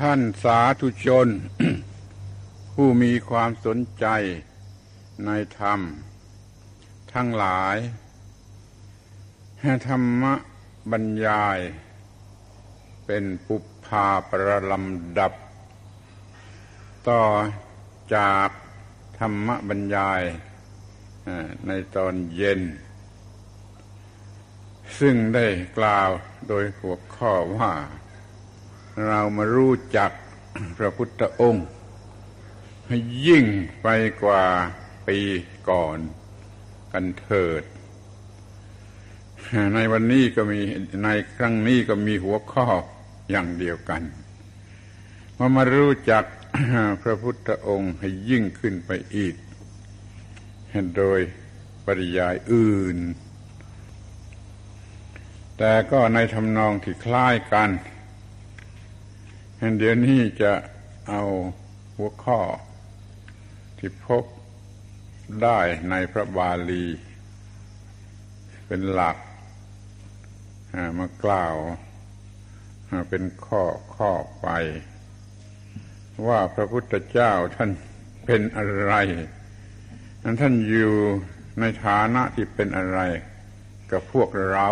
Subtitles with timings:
[0.00, 1.28] ท่านสาธุชน
[2.74, 4.06] ผู้มีความสนใจ
[5.26, 5.80] ในธรรม
[7.12, 7.76] ทั้งหลาย
[9.88, 10.24] ธรรม
[10.90, 11.58] บรรยาย
[13.06, 15.32] เป็นปุพพาประลำดับ
[17.08, 17.22] ต่อ
[18.16, 18.48] จาก
[19.18, 20.22] ธรรมบรรยาย
[21.66, 22.60] ในตอนเย็น
[24.98, 25.46] ซึ่งได้
[25.78, 26.10] กล่าว
[26.48, 27.72] โดยหัวข้อว่า
[29.06, 30.10] เรามารู้จัก
[30.78, 31.66] พระพุทธองค์
[32.88, 33.46] ให้ยิ่ง
[33.82, 33.88] ไป
[34.22, 34.44] กว่า
[35.08, 35.18] ปี
[35.68, 35.98] ก่อน
[36.92, 37.62] กันเถิด
[39.74, 40.60] ในวันนี้ก็มี
[41.04, 42.66] ในครั้งนี้ก็มีหัวข้อ
[43.30, 44.02] อย่างเดียวกัน
[45.38, 46.24] มามารู้จัก
[47.02, 49.34] พระพุทธองค์ให้ยิ่งขึ้นไปอีก
[50.96, 51.20] โดย
[51.86, 52.98] ปริยายอื่น
[55.58, 57.70] แต่ก็ในทำนองที่คล้ายกัน
[59.78, 60.52] เดี๋ยวนี้จะ
[61.08, 61.22] เอา
[61.96, 62.40] หัวข้อ
[63.78, 64.24] ที่พบ
[65.42, 66.84] ได้ในพระบาลี
[68.66, 69.16] เป็นหลัก
[70.98, 71.56] มากล่าว
[73.08, 73.62] เป็นข้อ
[73.94, 74.48] ข้อไป
[76.26, 77.70] ว่าพระพุทธเจ้าท่าน
[78.24, 78.94] เป็นอะไร
[80.22, 80.94] นั้นท่านอยู่
[81.60, 83.00] ในฐานะที่เป็นอะไร
[83.90, 84.68] กับพวกเรา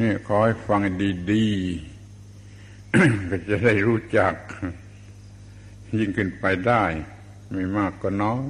[0.00, 0.80] นี่ขอให้ฟัง
[1.32, 1.91] ดี ๆ
[3.30, 4.34] ก็จะได้รู้จัก
[5.98, 6.84] ยิ่งขึ้นไปได้
[7.52, 8.44] ไม่มากก็น้อย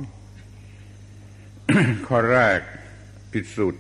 [2.07, 2.61] ข้อแรก
[3.33, 3.75] ที่สุด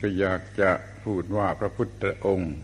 [0.00, 0.70] ก็อยากจะ
[1.04, 2.54] พูดว่าพระพุทธองค์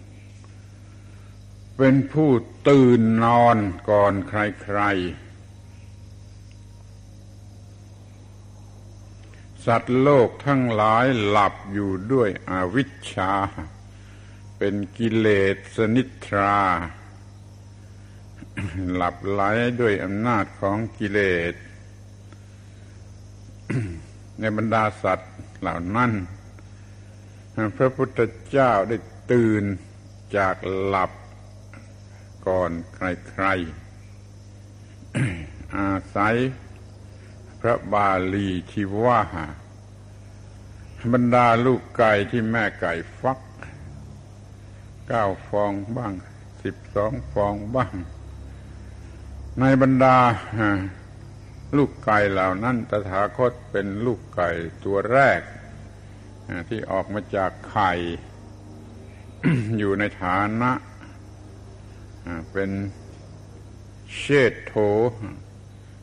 [1.77, 2.31] เป็นผู้
[2.69, 3.57] ตื่นนอน
[3.91, 5.25] ก่อนใครๆ
[9.67, 13.33] สัตว์โลกทั้งหลายหลับอยู่ด้วยอวิชชา
[14.67, 16.57] เป็นกิเลสสนิทรา
[18.95, 19.41] หลับไหล
[19.81, 21.21] ด้วยอำนาจของกิเล
[21.53, 21.55] ส
[24.39, 26.13] ในบรรดาสัตว์เหล่านั้น
[27.77, 28.97] พระพุทธเจ้าได้
[29.33, 29.65] ตื่น
[30.37, 31.13] จากหลับ
[32.47, 36.37] ก่อนใครๆ อาศัย
[37.61, 39.23] พระบาลีที่ว่า
[41.13, 43.39] บรรดาลูกไก่ที่แม่ไก่ฟัก
[45.09, 46.13] เก้าฟองบ้าง
[46.63, 47.95] สิบสองฟองบ้าง
[49.61, 50.17] ในบรรดา
[51.77, 54.51] ลูกไก่เหล่านั้นตถาคตเป็นลูกไก่
[54.85, 55.41] ตัวแรก
[56.69, 57.93] ที่ออกมาจากไข่
[59.79, 60.71] อยู่ในฐานะ
[62.53, 62.71] เป็น
[64.19, 64.75] เชษโถ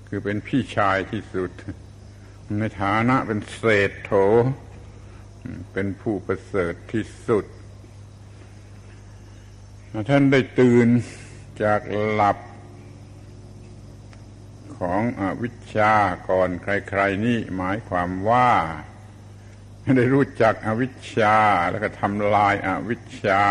[0.08, 1.52] คือเป็นพี่ชายที่สุด
[2.60, 4.14] ในฐานะเป็นเศษโถ
[5.74, 7.46] เป็นผู้ประเสริฐที่สุด
[10.10, 10.88] ท่านได้ตื่น
[11.64, 11.82] จาก
[12.12, 12.38] หลับ
[14.78, 15.94] ของอวิชชา
[16.30, 18.52] ก่อนใคร ๆ นี่หมายความว่า
[19.98, 21.38] ได้รู้จักอวิชชา
[21.70, 23.46] แล้วก็ทำลายอาวิชชา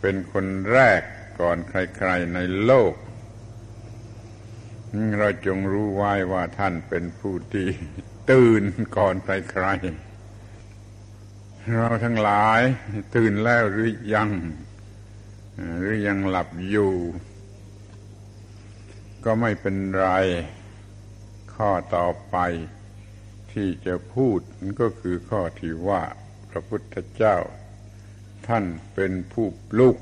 [0.00, 1.02] เป็นคนแรก
[1.40, 2.94] ก่อนใคร ๆ ในโลก
[5.18, 7.68] เราจงรู้ไว้ว่าท่านเป็นผู้ที่
[8.30, 8.62] ตื่น
[8.96, 9.66] ก่อนใคร
[10.50, 12.60] ๆ เราทั้งหลาย
[13.14, 14.30] ตื่นแล้วหรือยัง
[15.58, 16.92] หรือยังหลับอยู่
[19.24, 20.08] ก็ไม่เป็นไร
[21.54, 22.36] ข้อต่อไป
[23.52, 24.40] ที่จะพูด
[24.80, 26.02] ก็คือข้อที่ว่า
[26.50, 27.36] พระพุทธเจ้า
[28.46, 29.96] ท่านเป็นผู้ปลุก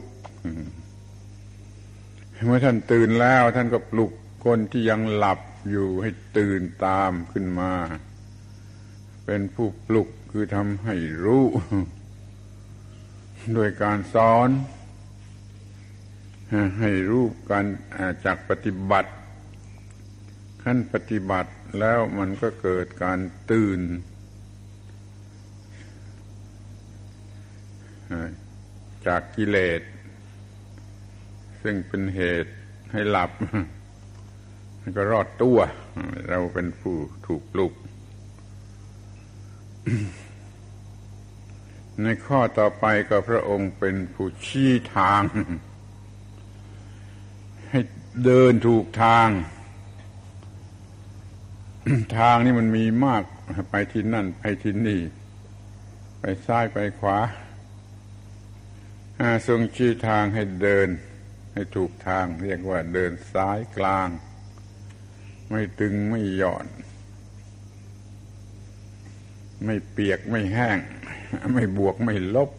[2.44, 4.12] เมื่อท่านตื่นแล้วท่านก็ปลุก
[4.44, 7.72] คนที่ยังหลับอยู่ให้ตื่นตามขึ้นมา
[9.26, 10.94] เป็นผู้ปลุกคือทำให้
[11.24, 11.44] รู้
[13.54, 14.48] โดยการสอน
[16.78, 17.64] ให้รู้กัน
[18.24, 19.10] จากปฏิบัติ
[20.62, 23.18] ขั้นปฏิบัติแล้วมันก็เกิดการ
[23.50, 23.80] ตื่น
[29.06, 29.82] จากกิเลส
[31.62, 32.52] ซึ่งเป็นเหตุ
[32.92, 33.30] ให้หลับ
[34.96, 35.58] ก็รอดตัว
[36.28, 36.96] เราเป็นผู้
[37.26, 37.72] ถูกปลุก
[42.02, 45.22] ในข้อต่อไปก็พระองค์เป็นผู้ชี้ทาง
[48.24, 49.28] เดินถูกทาง
[52.18, 53.22] ทางนี่มันมีมาก
[53.70, 55.00] ไปที่นั่น ไปที่นี่
[56.20, 57.18] ไปซ้ายไปขวา
[59.46, 60.88] ทรงชี้ทางให้เดิน
[61.52, 64.08] ให้ถูกทาง เรียกว่าเดินซ้ายกลาง
[65.50, 66.66] ไม่ตึงไม่หย่อน
[69.64, 70.78] ไม่เปียกไม่แห้ง
[71.54, 72.50] ไม่บวกไม่ลบ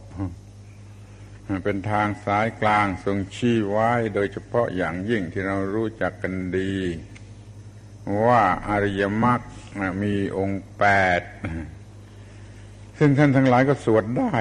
[1.64, 6.74] เป็นทางสายกลางทรงชี้ไว้โดยเฉพาะอย่างยิ่งที่เรารู้จักกันดี
[8.26, 9.42] ว่าอริยมรรค
[10.04, 10.86] มีองค์แป
[11.20, 11.22] ด
[12.98, 14.36] ซึ่งท่านทั้งหลายก็สวดได้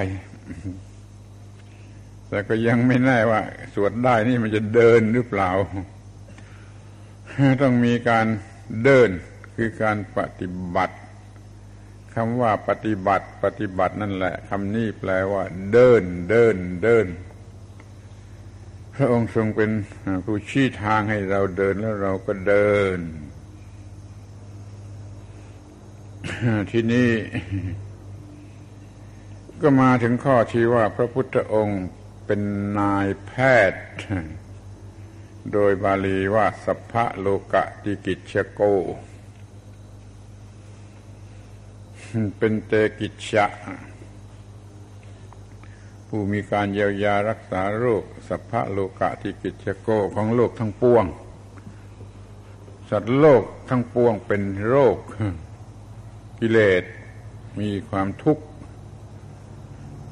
[2.29, 3.41] แต่ก็ยังไม่แน่ว่า
[3.75, 5.51] สวดได้นี่มันจะเดินหรือเปล่า
[7.63, 8.27] ต้องมีการ
[8.85, 9.11] เดิน
[9.57, 10.97] คือการปฏิบัติ
[12.19, 15.43] คำว่าปฏิบัติปฏิบัตินั่นแหละคำนี้แปลว่า
[15.73, 17.07] เดิน เดิน เดิน
[18.95, 19.71] พระองค์ทรงเป็น
[20.25, 22.99] ผู้ชี้ทางให้เราเดินแล้วเราก็เดิน
[26.71, 27.11] ที่นี่
[29.63, 31.83] ก็มาถึงข้อที่ว่าพระพุทธองค์
[32.27, 32.41] เป็น
[32.79, 33.33] นายแพ
[33.71, 33.85] ทย์
[35.53, 38.63] โดยบาลีว่าสัพพะโลกะติกิจโก
[42.39, 43.47] เป็นเตกิจฉะ
[46.09, 51.05] ผู้มีการเยียวยารักษาโรคสัพพะโลกะติกิจโกของโลกทั้งปวง
[52.91, 54.99] สัตว์โลกทั้งปวงเป็นโรค
[56.41, 56.85] กิเลส
[57.61, 58.45] มีความทุกข์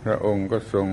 [0.02, 0.88] พระองค์ก็ทรง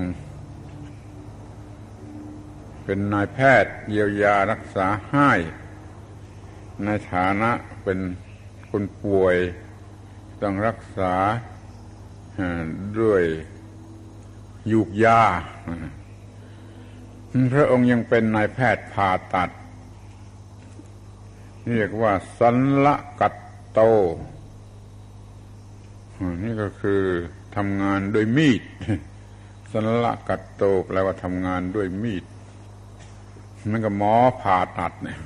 [2.84, 5.30] เป็นนายแพทย์เยียวยารักษาให้
[6.84, 7.50] ในฐานะ
[7.82, 7.98] เป็น
[8.70, 9.36] คนป่วย
[10.42, 11.14] ต้องรักษา
[13.00, 13.22] ด้วย
[14.72, 15.22] ยูกยา
[17.52, 19.50] พระองค์ยังเป็นนายแพทย์ผ่าตัด
[21.72, 23.34] เรียกว่าสันละกัต
[23.72, 23.80] โต
[26.44, 27.02] นี่ก็คือ
[27.56, 28.62] ทำงานด้วยมีด
[29.72, 32.24] สันละกัตโตแปลว่าทำงานด้วยมีด
[33.70, 35.18] มันก็หมอผ่าตัดเนี่ย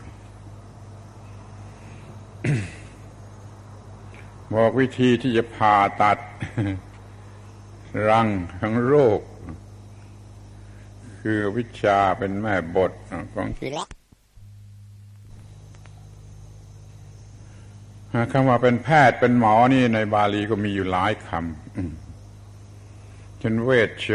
[4.55, 6.19] บอกวิธีที่จะผ่าตัด
[8.09, 8.29] รัง
[8.61, 9.21] ทั้งโรค
[11.21, 12.93] คือวิชาเป็นแม่บท
[13.35, 13.89] ของกิเลส
[18.33, 24.06] คำว่าเป็นแพทย์เป็นหมอนี่ในบาลีก็มีอยู่หลายคำเช่นเวชโช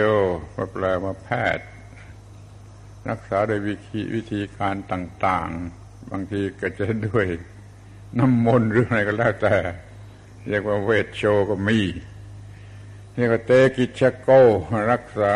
[0.72, 1.66] แปลว่าแพทย์
[3.10, 7.26] รักษาโดยวิธีวิธีการต่าง ๆ บางทีก็จะด้วย
[8.20, 9.56] น้ำมนต์หรืออะไรก็แล้วแต่
[10.50, 11.80] เรียกว่าเวชโชก็มี
[13.16, 14.30] เรียกว่าเตกิชโก
[14.92, 15.34] รักษา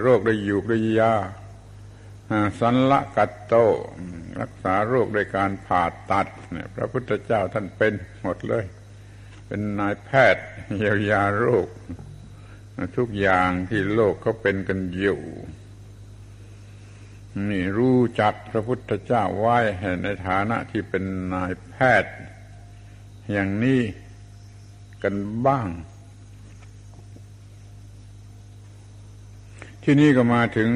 [0.00, 1.14] โรคด้อยู่ด้วยยา
[2.60, 3.54] สันละกัตโต
[4.40, 7.92] รักษาโรคโดยการผ่าตัดเนี่ยพระพุทธเจ้าท่านเป็น
[8.22, 8.64] หมดเลย
[9.46, 10.46] เป็นนายแพทย์
[10.76, 11.68] เยียวยาโรค
[12.96, 15.22] ทุกอย่างที่โลกเขาเป็นกันอยู่
[17.50, 19.58] นี่รู้จักพระพุทธเจ้าไว้
[20.02, 21.04] ในฐานะที่เป็น
[21.34, 22.14] นายแพทย์
[23.32, 23.80] อย่างนี้
[25.04, 25.14] กัน
[25.46, 25.68] บ้าง
[29.84, 30.70] ที่นี่ก็มาถึง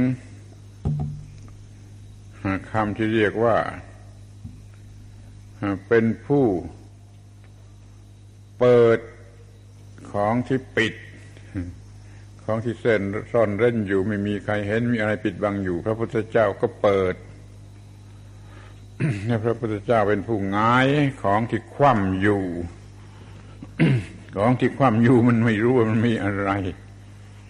[2.70, 3.56] คำที่เรียกว่า
[5.88, 6.44] เป็นผู้
[8.58, 8.98] เปิด
[10.12, 10.94] ของที่ปิด
[12.44, 13.00] ของที่เส้น
[13.32, 17.14] ซ่อนเร้นอยู่ไม่มีใครเห็นมีอะไรปิดบังอยู่ พระพุทธเจ้าก็เปิด
[19.44, 20.86] พระพุทธเจ้าเป็นผู้งาย
[21.22, 22.44] ของที่คว่ำอยู่
[24.34, 26.50] ของที่คว่ำอยู่มันไม่รู้ว่ามันมีอะไร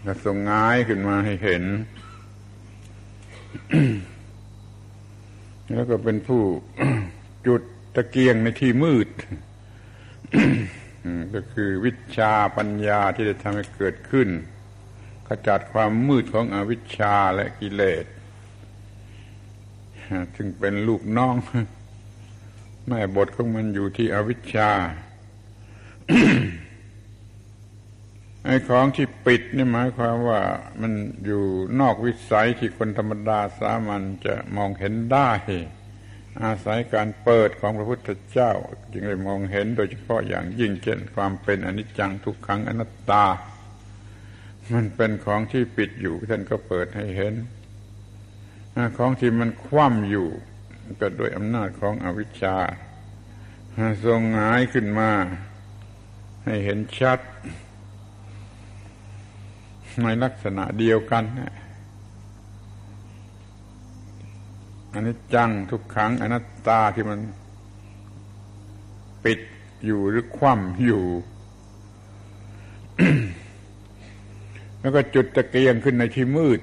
[0.04, 1.64] ก็ทรงง่ายขึ้นมาให้เห็น
[5.72, 6.42] แล้วก็เป็นผู้
[7.46, 7.62] จุด
[7.94, 9.08] ตะเกียงในที่มืด
[11.34, 14.28] ก็คือวิชาปัญญาที่จะทำให้เกิดขึ้น
[15.28, 18.04] ขจัดความมืดของอวิชชาและกิเลส
[20.36, 21.34] ซึ่งเป็นลูกน้อง
[22.86, 24.70] แม่บทของมันอยู่ที่อวิชชา
[28.50, 30.40] ไอ้ของที่ปิดนี่หมายความว่า
[30.80, 30.92] มัน
[31.24, 31.44] อยู่
[31.80, 35.30] นอกวิสัยที่คนธรรมดาสามัญจะมองเห็นได้
[36.44, 38.52] อาศัยการเปิดของพระพุทธเจ้า
[38.92, 43.26] จึงได้มองเห็นโดยเฉพาะอย่างยิ่งเช่นความเป็นอนิจจังทุกขังอนัตตา
[44.72, 47.34] มันเป็นของที่ปิดอยู่ท่านก็เปิดให้เห็น
[48.96, 50.28] ของที่มันคว่ำอยู่
[51.00, 52.56] ก็โดยอำนาจของอวิชชา
[54.04, 55.10] ทรงหายขึ้นมา
[56.44, 57.20] ให้เห็นชัด
[60.04, 61.24] ในลักษณะเดียวกัน
[64.92, 67.18] อันนี้จังทุกครั้งอนัตตาที่มัน
[69.24, 69.40] ปิด
[69.84, 71.04] อยู่หรือคว่ำอยู่
[74.80, 76.60] แล้วก็จุดตะเกียงขึ้นในที่มืด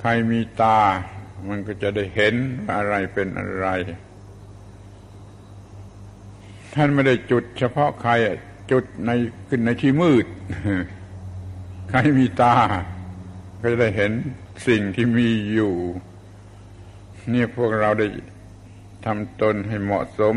[0.00, 0.78] ใครมีตา
[1.48, 2.34] มันก็จะได้เห็น
[2.74, 3.66] อะไรเป็นอะไร
[6.74, 8.12] ท่านไม่ได้จุดเฉพาะใคร
[8.70, 9.10] จุดใน
[9.48, 10.26] ขึ้นในที่มืด
[11.96, 12.56] ใครมีตา
[13.60, 14.12] ก็จะได้เห็น
[14.68, 15.74] สิ่งที่มีอยู่
[17.30, 18.06] เนี่ยพวกเราได้
[19.04, 20.36] ทำตนให้เหมาะสม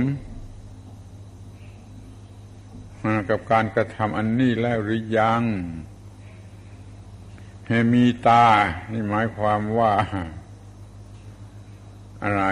[3.30, 5.44] กับการกระทำอันนี้แล้วหรือยัง
[7.70, 8.46] ให้มีตา
[8.92, 9.94] นี่หมายความว่า
[12.24, 12.44] อะไร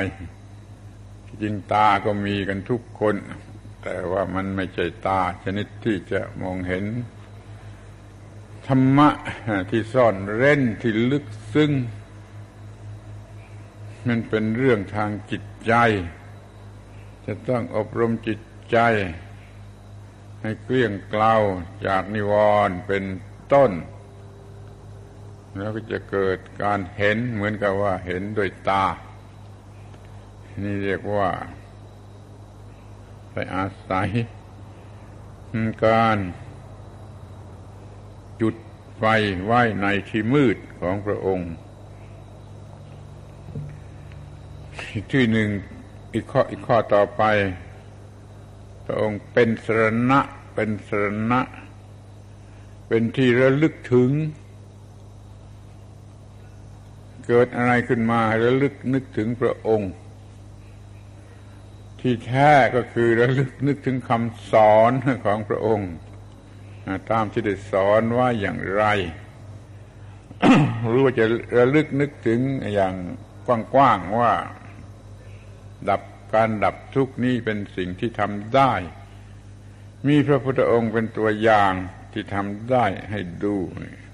[1.42, 3.16] จริงตาก็มีกันทุกคน
[3.84, 6.86] แต่ว่ามันไม่ใช่ตาชนิดที่จะมองเห็น
[8.68, 9.10] ธรรมะ
[9.70, 11.72] ที่ซ่อนเร้นที่ลึกซึ้ง
[14.08, 15.74] มันเป็นเรื่องทางจิตใจ
[17.26, 18.40] จะต้องอบรมจิต
[18.72, 18.78] ใจ
[20.42, 21.36] ให้เกลี้ยงกล่า
[21.88, 22.34] จากนิว
[22.68, 23.04] รณ์เป็น
[23.54, 23.72] ต้น
[25.58, 28.86] แล้วก็จะเกิดการเห็นเหมือนกับว่าเห็นโดยตา
[30.64, 31.30] นี่เรียกว่า
[33.32, 34.10] ไปอาศัย
[35.86, 36.18] การ
[38.42, 38.56] จุด
[38.98, 39.04] ไฟ
[39.46, 41.52] ไว้ในที่มืดของพระองค์
[44.92, 45.50] อีกที่หนึ่ง
[46.14, 47.24] อีกข้ออีกข้อต่อไป
[48.86, 50.20] พระองค์เป็นสรณะ
[50.56, 51.42] เป็นสรณะ
[52.88, 54.12] เป็นที่ระลึกถึง
[57.28, 59.92] เกิดอะไรขึ้นมาระลึกนึกถึงพระองค์
[62.00, 64.92] ที่แท้ก็คือระลึกนึกถึงคำสอน
[65.26, 65.90] ของพระองค์
[67.12, 68.84] ตามที่ได้สอนว่าอย่างไร
[70.88, 71.26] หรือว่าจะ
[71.58, 72.40] ระลึกนึกถึง
[72.74, 72.94] อย่าง
[73.74, 74.34] กว้างๆว่า
[75.90, 76.02] ดับ
[76.34, 78.74] การดับทุกนี้เป็นสิ่งที่ทำได้
[80.08, 81.74] มีพระพุทธองค์เป็นตัวอย่าง
[82.14, 83.56] ที่ทำได้ให้ดู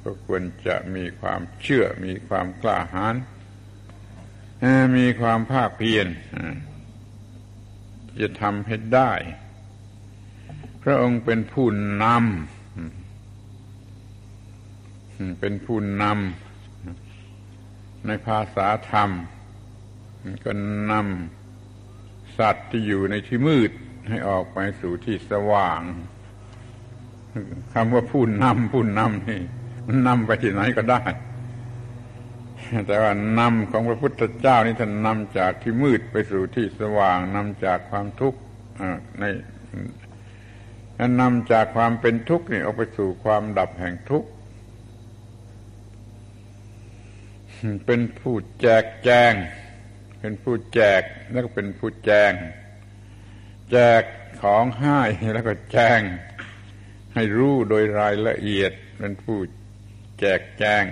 [0.03, 3.15] ก็ควรจะมีความเชื่อ มีความกล้าหาญ
[4.97, 6.07] มีความภาคเพียร
[8.21, 9.11] จะทำให้ได้
[10.83, 11.67] พระองค์เป็นผู้
[12.03, 12.60] นำ
[15.39, 19.09] เป็นผู้นำในภาษาธรรม
[20.45, 20.51] ก็
[20.91, 23.71] นำสัตว์ที่อยู่ในที่มืด
[24.09, 25.81] ให้ออกไปสู่ที่สว่าง
[27.73, 29.41] คำว่าผู้นำผู้นำนี่
[29.87, 31.01] มันนำไปที่ไหนก็ได้
[32.87, 38.39] แต่ว่านำของพระพุทธเจ้านี่ท่านนำจากที่มืดไปสู่ที่สว่างนำจากความทุกข์
[39.19, 39.23] ใน
[41.19, 44.29] นำจากความเป็นทุกข์นี่ออกไปสู่ความดับแห่งทุกข์
[47.85, 49.33] เป็นผู้แจกแจง
[50.19, 51.01] เป็นผู้แจก
[51.31, 52.33] แล้วก็เป็นผู้แจง
[53.71, 54.03] แจก
[54.41, 54.99] ของให้
[55.33, 56.01] แล้วก็แจ้ง
[57.13, 59.37] ให้รู้โดยรายละเอียด เป็นผู้
[60.19, 60.83] แจกแจง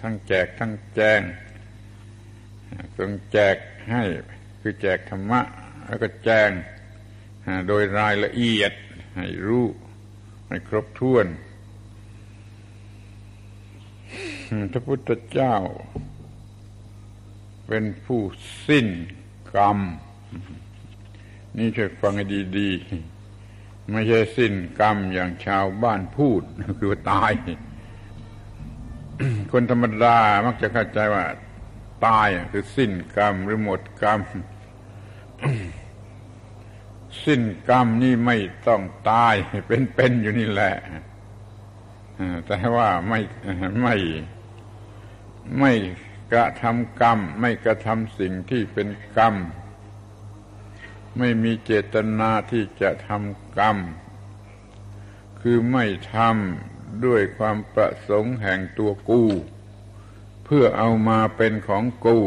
[0.00, 1.20] ทั้งแจกทั้งแจ้ง
[2.96, 3.56] ทรงแจก
[3.90, 4.02] ให้
[4.60, 5.40] คือแจกธรรมะ
[5.86, 6.50] แล้วก็แจ้ง
[7.68, 8.72] โดยรายละเอียด
[9.16, 9.66] ให้รู้
[10.48, 11.26] ให้ครบถ้วน
[14.72, 15.56] พระพุทธเจ้า
[17.66, 18.22] เป็นผู้
[18.68, 18.86] สิ้น
[19.54, 19.78] กรรม
[21.56, 22.26] นี่ช่วยฟังให้
[22.58, 26.42] ดีๆ ไม่ใช่สิ้นกรรมอย่างชาวบ้านพูด
[26.80, 27.32] คือตาย
[29.52, 31.24] คนธรรมดามักจะเข้าใจว่า
[32.06, 34.20] ตายคือสิ้นกรรมหรือหมดกรรม
[37.24, 39.34] สิ้นกรรมนี่ไม่ต้องตาย
[39.66, 40.74] เป็นๆอยู่นี่แหละ
[42.46, 43.20] แต่ว่าไม่
[43.82, 43.96] ไม่
[45.58, 45.72] ไม่
[46.32, 49.34] กระทำกรรม ไม่กระทำสิ่งที่เป็นกรรม
[51.18, 53.78] ไม่มีเจตนาที่จะทำกรรม
[55.40, 59.22] คือไม่ทำด้วยความประสงค์แห่งตัวกู
[60.44, 62.18] เพื่อเอามาเป็นของกู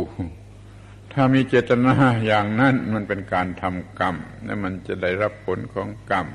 [1.13, 1.95] ถ้ามีเจตนา
[2.25, 6.27] อย่างนั้นมันเป็นการทำกรรม และมันจะได้รับผลของกรรม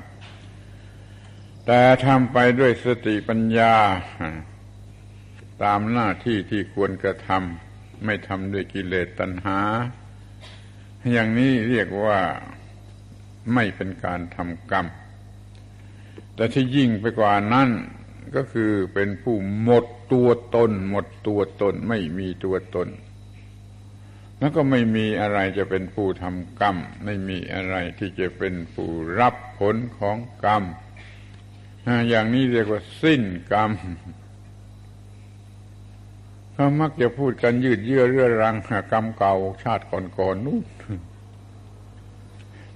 [1.65, 3.75] แต่ทำไปด้วยสติปัญญา
[5.63, 9.59] ตามหน้าที่ที่ควรกระทำไม่ทำด้วยกิเลสตัณหา
[11.11, 12.19] อย่างนี้เรียกว่า
[13.53, 14.85] ไม่เป็นการทำกรรม
[16.35, 17.69] แต่ที่ยิ่งไปกว่านั้น
[18.35, 22.89] ก็คือเป็นผู้หมดตัวตน หมดตัวตนไม่มีตัวตน
[24.39, 28.89] แล้วก็ไม่มีอะไรจะเป็นผู้ทำกรรม ไม่มีอะไรที่จะเป็นผู้
[29.19, 30.63] รับผลของกรรม
[32.09, 33.71] อย่างนี้เรียกว่าสิ้นกรรม
[36.79, 38.55] มักจะพูดกันยืดเยื้อเรื่อรัง
[38.91, 40.63] กรรมเก่าชาติก่อนๆนู่น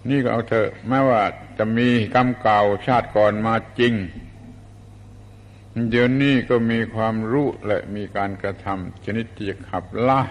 [0.09, 1.21] นี่ก็เอาเถอะแม้ว่า
[1.57, 3.93] จะมีกรรมเก่าชาติก่อนมาจริง
[5.89, 10.23] เดี๋ยวนี้ก็มีความรู้และมีการกระทำชนิดที่จะขับไล่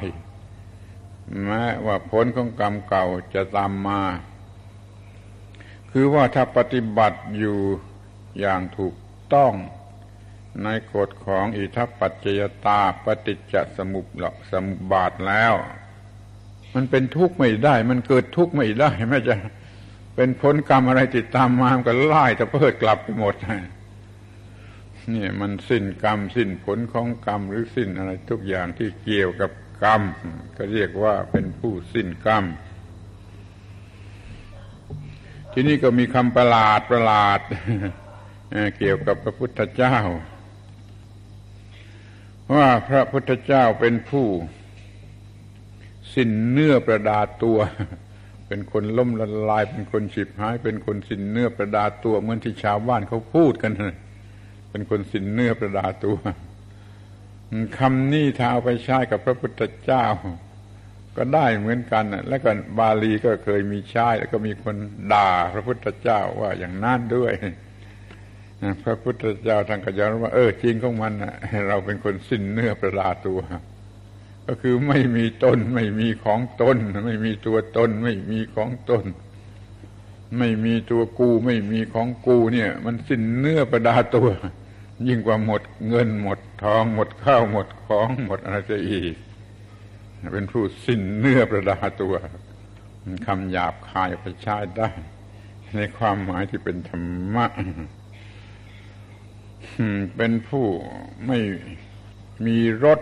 [1.44, 4.02] แม้ว่าผลของกรรมเก่าจะตามมา
[5.90, 7.58] คือว่าถ้าปฏิบัติอยู่
[8.40, 8.94] อย่างถูก
[9.34, 9.52] ต้อง
[10.62, 14.06] ในกฎของอิทัปปัจจยตาปฏิจจสมุป
[14.50, 15.54] สมุปบาทแล้ว
[16.74, 19.34] มันเป็นทุกข์ไม่ได้ มันเกิดทุกข์ไม่ได้แม้จะ
[20.16, 23.34] เป็นผลกรรมอะไรติดตามมามันก็ไล่จะเพิดกลับไปหมด
[25.14, 29.50] นี่มันสิ้นกรรม สิ้นผลของกรรม หรือสิ้นอะไรทุกอย่างที่เกี่ยวกับ
[29.82, 30.02] กรรม
[30.56, 32.44] ก็เรียกว่าเป็นผู้สิ้นกรรม
[35.52, 37.40] ที่นี่ก็มีคำประหลาดประหลาด
[38.78, 39.96] เกี่ยวกับพระพุทธเจ้า
[42.52, 44.26] ว่าพระพุทธเจ้าเป็นผู้
[46.14, 47.58] สิ้นเนื้อประดาตัว
[48.46, 53.72] เป็นคนล้มละลาย เป็นคนฉิบหาย เป็นคนสิ้นเนื้อประดาตัวเหมือนที่ชาวบ้านเขาพูดกัน
[54.70, 56.16] เป็นคนสิ้นเนื้อประดาตัว
[57.78, 60.04] คำนี้ถ้าเอาไปใช้กับพระพุทธเจ้า
[61.16, 64.76] ก็ได้เหมือนกันแล้วก็บาลีก็เคยมีใช้แล้วก็มีคน
[65.12, 67.32] ด่าพระพุทธเจ้าว่าอย่างนั้นด้วย
[68.82, 71.12] พระพุทธเจ้าท่านก็ยอมว่าเออจริงของมัน
[71.68, 73.40] เราเป็นคนสิ้นเนื้อประดาตัว
[74.46, 79.04] ก็คือไม่มีตนไม่มีของตน ไม่มีตัวตน ไม่มีของตน
[80.38, 84.28] ไม่มีตัวกูไม่มีของกูเนี่ย มันสิ้นเนื้อประดาตัว
[85.08, 89.14] ยิ่งกว่าหมดเงินหมดทองหมดข้าวหมดของหมดอะไรจะอีก
[90.32, 92.14] เป็นผู้สิ้นเนื้อประดาตัว
[93.26, 94.88] คำหยาบคายไปใช้ได้
[95.74, 97.02] ในความหมายที่เป็นธรร
[97.34, 97.46] มะ
[100.16, 100.66] เป็นผู้
[101.26, 101.38] ไม่
[102.46, 103.00] มีรถ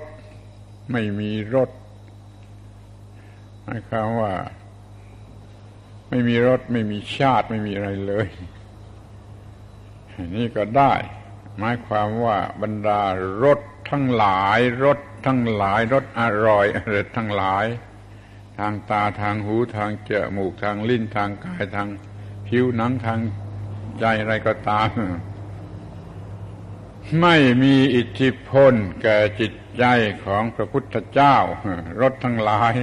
[0.93, 1.71] ไม่มีรถ
[3.63, 4.33] หมายความว่า
[6.09, 8.27] ไม่มีรถไม่มีชาติไม่มีอะไรเลย
[10.37, 10.93] นี่ก็ได้
[11.59, 13.03] หมายความว่าบรรดา
[13.45, 13.61] รถ
[13.91, 17.67] ทั้งหลายรถทั้งหลายรถอร่อยอะไรทั้งหลาย
[18.59, 21.89] ทางตาทางหูทางจมูกทางลิ้นทางกายทาง
[22.47, 23.21] ผิวหนังทาง
[23.99, 24.89] ใจอะไรก็ตาม
[27.21, 29.85] ไม่มีอิทธิพลแก่จิตใจ
[30.25, 31.37] ของพระพุทธเจ้า
[32.01, 32.75] รถทั้งหลาย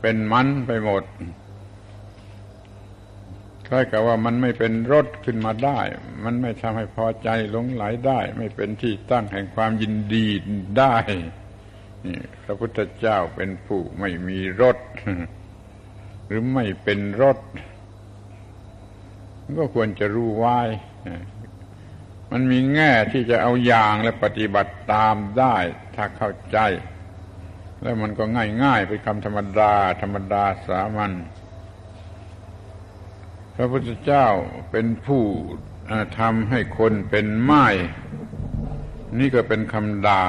[0.00, 1.04] เป็นมันไปหมด
[3.66, 5.80] คล้ายกับว่ามันไม่เป็นรถขึ้นมาได้
[6.24, 10.26] มันไม่ทำให้พอใจหลงไหลได้ ไม่เป็นที่ตั้งแห่งความยินดี
[10.78, 10.96] ได้
[12.06, 14.78] นี่พระพุทธเจ้าเป็นผู้ไม่มีรถ
[16.26, 17.38] หรือไม่เป็นรถ
[19.58, 20.58] ก็ควรจะรู้ไว้
[22.32, 25.56] มันมีแง่ที่จะเอาอย่างและปฏิบัติตามได้
[25.94, 26.58] ถ้าเข้าใจ
[27.82, 28.24] แล้วมันก็
[28.62, 31.12] ง่ายๆเป็นคำธรรมดา ธรรมดาสามัญ
[33.54, 34.26] พระพุทธเจ้า
[34.70, 35.24] เป็นผู้
[36.18, 37.66] ทำให้คนเป็นไม้
[39.18, 40.24] นี่ก็เป็นคำด่า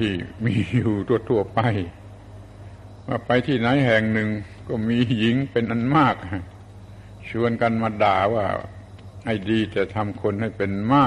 [0.00, 0.12] ที่
[0.44, 0.94] มีอยู่
[1.28, 1.60] ทั่วๆไป
[3.06, 4.28] ว่าไปที่ไหนแห่งหนึ่ง
[4.68, 6.14] ก็มีหญิงเป็นอันมาก
[7.30, 8.46] ชวนกันมาด่าว่า
[9.26, 11.06] ให้ดีแต่ทำคนให้เป็นไม้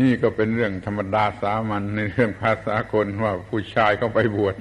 [0.00, 4.56] นี่ก็เป็นเรื่องธรรมดาสามัญในเรื่องภาษาคนว่าผู้ชายเขาไปบวช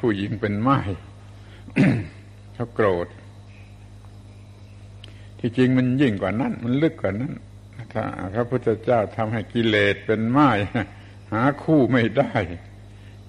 [0.00, 0.78] ผู้หญิงเป็นไม้
[2.54, 3.08] เขาโกรธ
[5.38, 7.32] ที่จริงมันยิ่งกว่านั้น มันลึกกว่านั้น
[7.92, 10.50] ถ้าพระพุทธเจ้าทำให้กิเลสเป็นไม้
[11.32, 12.34] หาคู่ไม่ได้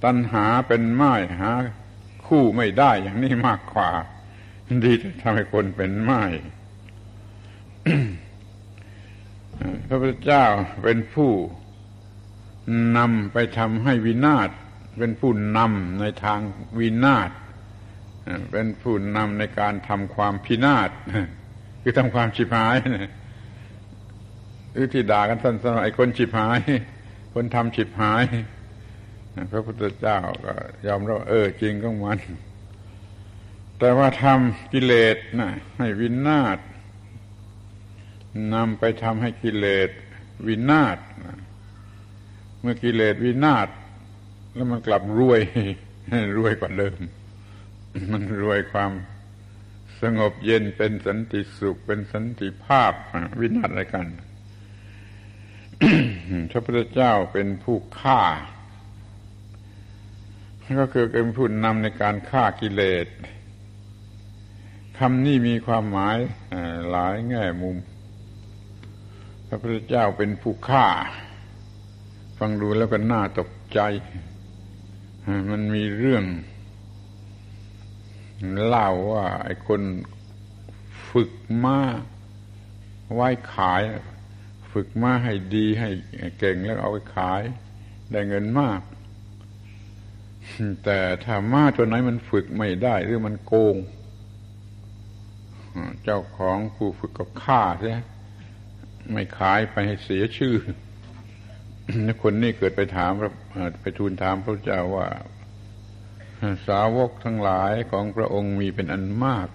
[0.04, 1.52] ตัณหาเป็นไม้หา
[2.28, 3.89] คู่ไม่ได้อย่างนี้มากกว่า
[4.86, 6.23] ดีจะทำให้คนเป็นไม้
[9.88, 10.46] พระพุทธเจ้า
[10.84, 11.32] เป็นผู้
[12.98, 14.50] นำไปทำให้วินาศ
[15.00, 16.39] เป็นผู้นำในทาง
[16.80, 17.30] วินาศ
[18.52, 20.89] เป็นผู้นำในการทำความพินาศ
[21.82, 22.76] คือทำความฉิบหาย
[24.72, 26.60] หรือที่ด่ากันสั้นๆไอ้คนฉิบหาย
[27.34, 28.24] คนทำฉิบหาย
[29.52, 30.54] พระพุทธเจ้าก็
[30.88, 32.19] ยอมรับเออจริงก็มัน
[33.80, 36.58] แต่ว่าทำกิเลสนะให้วินาศ
[38.54, 39.89] นำไปทำให้กิเลส
[40.48, 40.98] วินาศ
[42.62, 43.67] เมื่อกิเลสวินาศ
[44.54, 45.41] แล้วมันกลับรวย
[46.38, 47.00] รวยกว่าเดิม
[48.12, 48.91] มันรวยความ
[50.02, 52.93] สงบเย็นเป็นสันติสุขเป็นสันติภาพ
[53.39, 54.08] วินาศอะไรกัน
[56.52, 58.22] พระพุทธเจ้าเป็นผู้ฆ่า
[60.80, 63.08] ก็คือเป็นผู้นำในการฆ่ากิเลส
[64.98, 66.17] คำนี้มีความหมาย
[66.89, 67.78] หลายแง่มุม
[69.54, 70.88] ระพุทธเจ้าเป็นผู้ฆ่า
[72.39, 73.80] ฟังดูแล้วก็น่าตกใจ
[75.50, 76.24] มันมีเรื่อง
[78.66, 79.82] เล่าว่าไอ้คน
[81.10, 81.32] ฝึก
[81.63, 81.80] ม้า
[83.13, 83.82] ไว้ขาย
[84.72, 85.89] ฝึกม้าให้ดีให้
[86.39, 87.42] เก่งแล้วเอาไปขาย
[88.12, 88.82] ได้เงินมาก
[90.84, 93.76] แต่ถ้าม้าตัวไหนมันฝึกไม่ได้หรือมันโกง
[96.04, 98.02] เจ้าของผู้ฝึกก็ฆ่าใช่ไม่
[99.12, 100.56] ไม่ขายไปให้เสียชื่อ
[102.24, 103.12] คนนี้เกิดไปถาม
[103.82, 105.08] ไปทูลถามพระเจ้าว่า
[106.68, 109.50] สาวกทั้งหลายของพระองค์มีเป็นอันมาก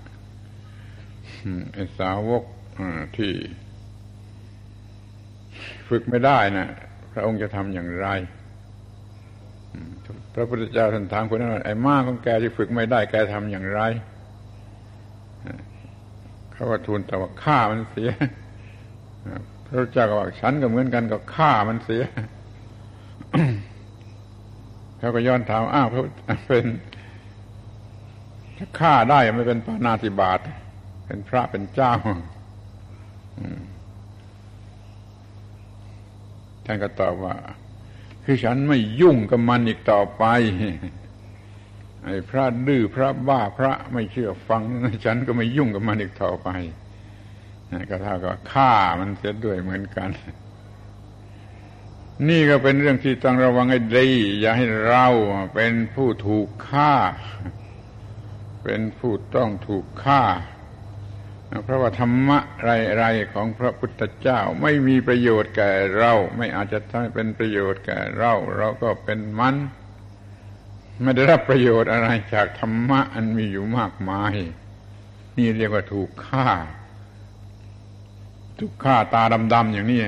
[1.99, 2.45] สาวก
[3.17, 3.33] ที่
[5.89, 6.69] ฝึกไม่ได้นะ
[7.13, 8.09] พระองค์จะทำอย่างไร
[10.35, 13.81] พระพุทธเจ้าท่านถามคนนั้นไอ้มากของแกที่ฝึกไม่ได้แกทำอย่างไร
[16.53, 18.11] เขาว่าทูลแต่ว่าฆ่ามันเสีย
[19.67, 22.05] พระเจ้าก็บอกฉันก็เหมือนกันก็ฆ่ามันเสีย
[24.99, 25.89] เขาก็ย้อนถามอ้าว
[26.47, 26.65] เป็น
[28.57, 30.39] ถ้าฆ่าได้ไม่เป็นปานาติบาต
[31.07, 31.93] เป็นพระเป็นเจ้า
[36.65, 37.35] ท่านก็ตอบว่า
[38.25, 40.25] คือฉันไม่ยุ่งกับมันอีกต่อไป
[42.05, 44.63] ไอ้พระดื้อพระบ้าพระไม่เชื่อฟัง
[45.05, 46.49] ฉันก็ไม่ยุ่งกับมันอีกต่อไป
[47.91, 50.11] ก็เท่ากับฆ่ามันเสียด้วยเหมือนกัน
[52.29, 54.09] นี่ก็เป็นเรื่องที่ต้องระวังให้ดี
[54.41, 55.07] อย่าให้เรา
[55.55, 56.95] เป็นผู้ถูกฆ่า
[58.65, 60.23] เป็นผู้ต้องถูกฆ่า
[61.65, 69.57] เพราะว่าธรรมะไรๆของพระพุทธเจ้าไม่มีประโยชน์แก่เรา ไม่อาจจะทำให้เป็นประโยชน์แก่เรา เราก็เป็นมัน
[71.03, 74.35] ไม่ได้รับประโยชน์อะไรจากธรรมะอันมีอยู่มากมาย
[75.37, 76.49] นี่เรียกว่าถูกฆ่า
[78.59, 79.23] ทุกข้าตา
[79.55, 80.03] ดำๆอย่างนี้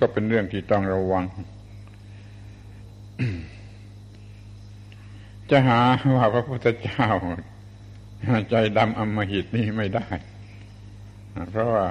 [0.00, 1.24] ก็เป็นเรื่องที่ต้องระวัง
[5.50, 5.80] จะหา
[6.16, 7.08] ว่าพระพุทธเจ้า
[8.50, 10.06] ใจดำอมหิตนี่ไม่ได้
[11.50, 11.86] เพราะว่า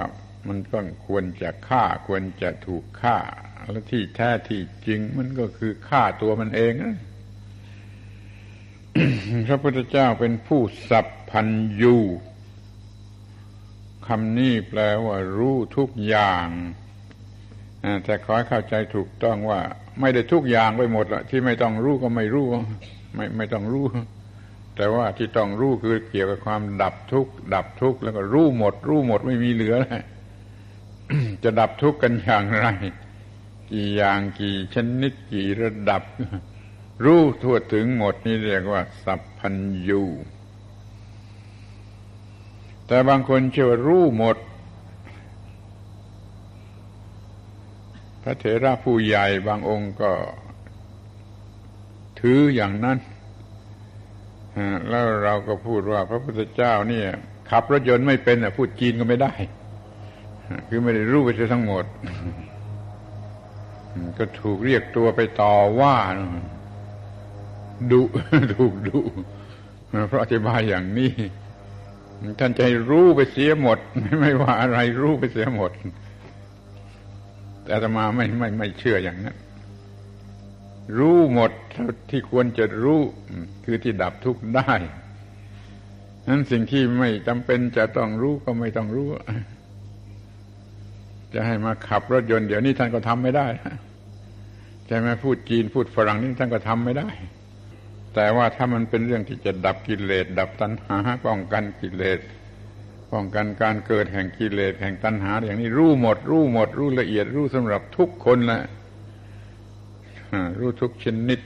[0.48, 3.16] มันก็ควรจะฆ่าควรจะถูกฆ่า
[3.70, 6.72] และที่แท้ที่จริง มันก็คือฆ่าตัวมันเอง
[9.46, 11.48] พระพุทธเจ้าเป็นผู้สัพพัน
[11.82, 11.96] ยู
[14.08, 16.48] คำนี้แปลว่ารู้ทุกอย่าง
[18.04, 19.60] แต่ขอให้เข้าใจถูกต้องว่า
[20.00, 22.46] ไม่ได้ทุกอย่างไปหมดละที่ไม่ต้องรู้ก็ไม่รู้
[23.14, 23.86] ไม่ไม่ต้องรู้
[24.76, 30.04] แต่ว่าที่ต้องรู้คือเกี่ยวกับความดับทุกข์ดับทุกข์แล้วก็รู้หมด รู้หมดไม่มีเหลือเลย
[31.42, 32.66] จะดับทุกข์กันอย่างไร
[33.72, 36.02] กี่อย่างกี่ชนิดกี่ระดับ
[37.04, 39.54] รู้ทั่วถึงหมดนี่เรียกว่า สัพพัญ
[39.88, 40.02] ญู
[42.86, 44.36] แต่บางคนเชื่อรู้หมด
[48.22, 50.12] พระเถระผู้ใหญ่บางองค์ก็
[52.20, 52.98] ถืออย่างนั้น
[54.88, 57.06] แล้วเราก็พูดว่า พระพุทธเจ้าเนี่ย
[57.50, 59.32] ขับรถยนต์ไม่เป็นพูดจีนก็ไม่ได้
[60.68, 61.84] คือไม่ได้รู้ไปทั้งหมด
[64.18, 65.96] ก็ถูกเรียกตัวไปต่อว่า
[67.92, 68.02] ดุ
[68.56, 69.00] ถูกดุ
[70.08, 71.12] เพราะอธิบายอย่างนี้
[72.38, 73.78] ท่านจะให้รู้ไปเสียหมด
[74.20, 75.72] ไม่ว่าอะไรรู้ไปเสียหมด
[77.62, 79.36] แต่อาตมาไม่ไม่ไม่เชื่ออย่างนั้น
[80.98, 81.52] รู้หมด
[82.10, 83.00] ที่ควรจะรู้
[83.64, 84.72] คือที่ดับทุกข์ได้
[86.28, 89.08] นั้นสิ่งที่ไม่จำเป็นจะต้องรู้ก็ไม่ต้องรู้
[91.34, 93.46] จะให้มาขับรถยนต์เดี๋ยวนี้ท่านก็ทำไม่ได้
[94.86, 97.08] ใช่ไหมพูดจีนพูดฝรั่งนี่ท่านก็ทำไม่ได้
[98.14, 100.96] แต่ว่าถ้ามันเป็นเรื่องที่จะดับกิเลสดับตัณหา
[101.26, 102.20] ป้องกันกิเลส
[103.12, 108.62] ป้องกันการเกิดแห่งกิเลสแห่งตัณหา อย่างนี้รู้หมด รู้หมด รู้ละเอียด รู้สำหรับทุกคนแหละ
[110.58, 111.40] รู้ทุกชนิด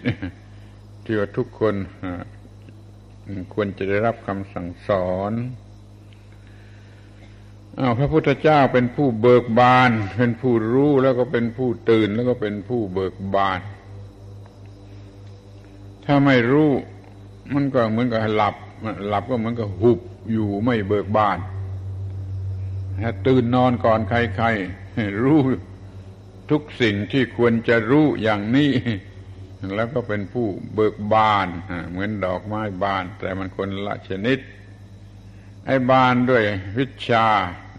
[1.05, 1.75] ที่ว่าทุกคน
[3.53, 5.33] ควรจะได้รับคำสั่งสอน
[7.79, 13.61] อ้าวพระพุทธเจ้าเป็นผู้เบิกบาน เป็นผู้รู้แล้วก็เป็นผู้ตื่นแล้วก็เป็นผู้เบิกบาน
[16.11, 16.71] ถ้าไม่รู้
[17.55, 18.55] มันก็เหมือนกับหลับ
[19.09, 20.01] หลับก็เหมือนกับหุบ
[20.33, 21.39] อยู่ไม่เบิกบาน
[23.27, 25.41] ตื่นนอนก่อนใครๆรู้
[26.51, 28.73] ทุกสิ่งที่ควรจะรู้อย่างนี้
[29.75, 31.47] แล้วก็เป็นผู้เบิกบาน
[31.91, 34.39] เหมือนดอกไม้บาน แต่มันคนละชนิด
[35.67, 36.45] ไอ้บานด้วย
[36.79, 37.27] วิชา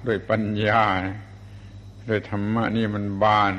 [0.08, 0.84] ด้วยปัญญา
[2.10, 3.54] ด้วยธรรมะนี่มันบาน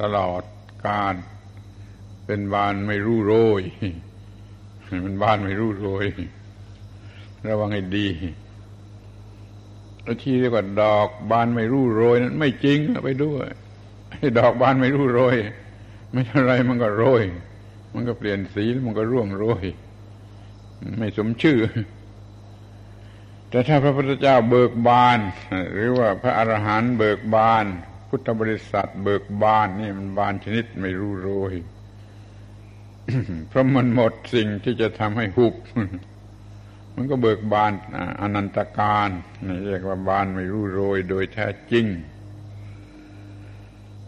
[0.00, 0.42] ตลอด
[0.86, 1.14] การ
[2.26, 3.62] เป็นบานไม่รู้โรย
[5.04, 6.06] มันบานไม่รู้โรย
[7.48, 8.08] ระวังให้ดี
[10.02, 13.46] แล้วที่เรียกว่าดอกบานไม่รู้โรยนั้นไม่จริงไปด้วย
[14.38, 15.36] ดอกบานไม่รู้โรย
[16.12, 17.24] ไม่เท่าไรมันก็โรย
[17.94, 19.64] มันก็เปลี่ยนสีมันก็ร่วงโรย
[20.98, 21.60] ไม่สมชื่อ
[23.50, 25.18] แต่ถ้าพระพุทธเจ้าเบิกบาน
[25.72, 27.64] หรือว่าพระอรหันต์เบิกบาน
[28.08, 31.54] พุทธบริษัทเบิกบานนี่มันบานชนิดไม่รู้โรย
[33.48, 35.54] เพราะมันหมดสิ่งที่จะทำให้หุบ
[36.94, 37.72] มันก็เบิกบาน
[38.20, 39.08] อนันตการ
[39.66, 41.86] เรียกว่าบานไม่รู้โรยโดยแท้จริง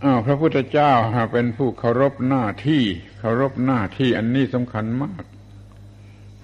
[0.05, 0.93] อ้าวพระพุทธเจ้า
[1.33, 2.83] เป็นผู้เคารพหน้าที่
[3.19, 5.25] เคารพหน้าที่อันนี้สำคัญมาก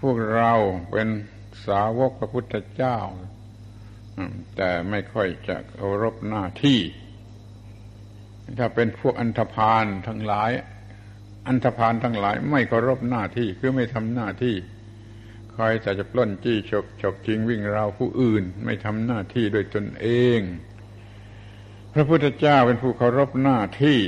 [0.00, 0.52] พวกเรา
[0.90, 1.08] เป็น
[1.66, 2.98] สาวกพระพุทธเจ้า
[4.56, 6.80] แต่ไม่ค่อยจะเคารพหน้าที่
[8.58, 10.50] ถ้าเป็นพวกอันธพาลทั้งหลาย
[11.50, 14.56] อันธพาลทั้งหลายไม่เคารพหน้าที่คือไม่ทำหน้าที่
[15.54, 20.08] คอยแต่จะปล้นจี้ฉกฉกชิงวิ่งราวผู้อื่น ไม่ทำหน้าที่โดยตนเอ
[20.38, 20.40] ง
[21.94, 24.00] พระพุทธเจ้าเป็นผู้เคารพหน้าที่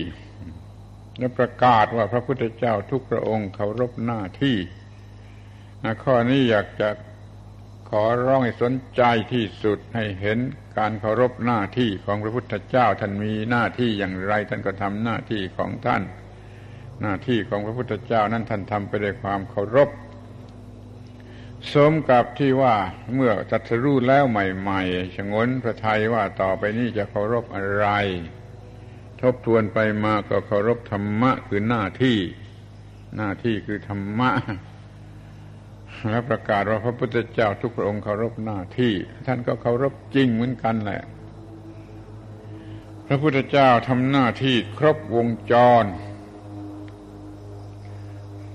[1.18, 4.56] และประกาศว่าพระพุทธเจ้าทุกพระองค์เคารพหน้าที่
[6.02, 6.90] ข้อนี้อยากจะ
[7.90, 9.02] ขอร้องให้สนใจ
[9.32, 10.38] ที่สุดให้เห็น
[10.78, 16.04] การเคารพหน้าที่ของพระพุทธเจ้าท่านมีหน้าที่อย่างไร ท่านก็ทำหน้าที่ของท่าน
[17.02, 19.88] หน้าที่ของพระพุทธเจ้านั้นท่านทำไปด้วยความเคารพ
[21.72, 22.76] สมกับที่ว่า
[23.14, 27.86] เมื่อตัดรู้แล้วใหม่ๆชงนพระไทยว่าต่อไปนี้จะเคารพอะไร
[29.20, 32.18] ทบทวนไปมาก็เคารพธรรมะคือหน้าที่
[33.16, 34.30] หน้าที่คือธรรมะ
[36.10, 38.92] และประกาศว่าพระพุทธเจ้าทุกพระองค์เคารพหน้าที่
[39.26, 41.02] ท่านก็เคารพจริงเหมือนกันแหละ
[43.06, 45.84] พระพุทธเจ้าทำหน้าที่ครบวงจร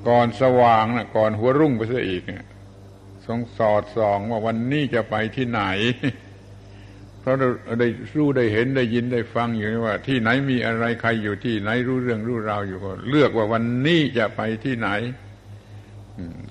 [0.08, 2.46] ก่อนสว่างนะก่อนหัวรุ่งไปซะอีกเนี่ย
[3.26, 5.62] ทรงสอดส่องว่าวันนี้จะไปที่ไหน
[7.20, 7.36] เพราะ
[7.80, 14.90] ได้รู้ได้เห็นได้ยินได้ฟังอยู่ว่า ที่ไหนมีอะไรใครอยู่ที่ไหนรู้เรื่องรู้ราวอยู่ก็เลือกว่าวันนี้จะไปที่ไหน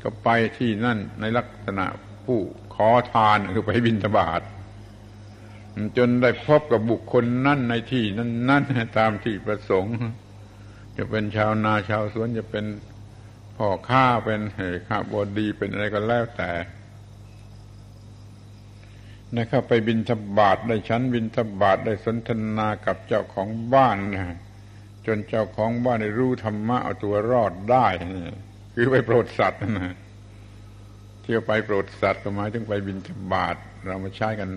[0.03, 0.29] ก็ไป
[0.59, 1.87] ที่นั่นในลักษณะ
[2.25, 2.41] ผู้
[2.75, 4.43] ขอทานคือไปบินทบาท
[5.97, 8.63] จนได้พบกับบุคคลนั่นในที่นั้นนั่น
[8.99, 9.95] ตามที่ประสงค์
[10.97, 12.65] จะเป็นชาวนาชาวสวนจะเป็น
[13.57, 14.41] พ่อข้าเป็น
[14.89, 16.53] ข้าบดีเป็นอะไรก็แล้วแต่
[19.37, 24.37] นะครับไปบินทบาทได้ชั้นบินทบาทได้สนทนากับเจ้าของบ้านนะ
[25.07, 27.87] จนเจ้าของบ้านได้รู้ธรรมะเอาตัวรอดได้
[28.75, 29.95] คือไปโปรดสัตว์นะ
[31.23, 34.49] เที่ยวไปโปรดสัตว์ก็หมายถึงไปบินทบาทเรามาใช้กัน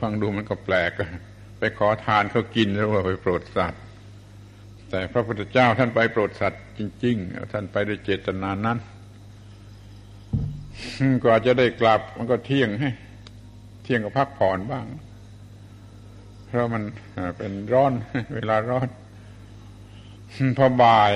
[0.00, 0.90] ฟังดูมันก็แปลก
[1.58, 3.82] ไปขอทานเขากินแล้วว่าไปโปรดสัตว์
[4.90, 8.78] แต่พระพุทธเจ้าท่านไปโปรดสัตว์จริง ๆ ท่านไปด้วยเจตนานั้น
[11.24, 12.90] กว่าจะได้กลับมันก็เที่ยงให้
[13.84, 14.86] เที่ยงก็พักผ่อนบ้าง
[16.46, 16.82] เพราะมัน
[17.38, 17.92] เป็นร้อน
[18.34, 18.88] เวลาร้อน
[20.58, 21.14] พอบ่าย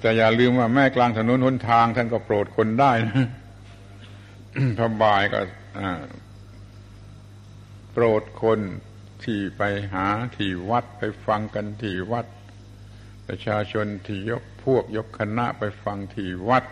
[0.00, 3.28] แต่อย่าลืมว่าแม่กลางถนนหนทาง ท่านก็โปรดคนได้นะ
[4.78, 5.40] พระบายก็
[7.92, 8.60] โปรดคน
[9.26, 9.62] ที่ไป
[9.92, 12.26] หาที่วัดไปฟังกันที่วัด
[13.26, 16.64] ประชาชนที่ยกพวกยกคณะไปฟังที่วัด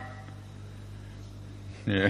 [1.86, 2.08] เนี่ย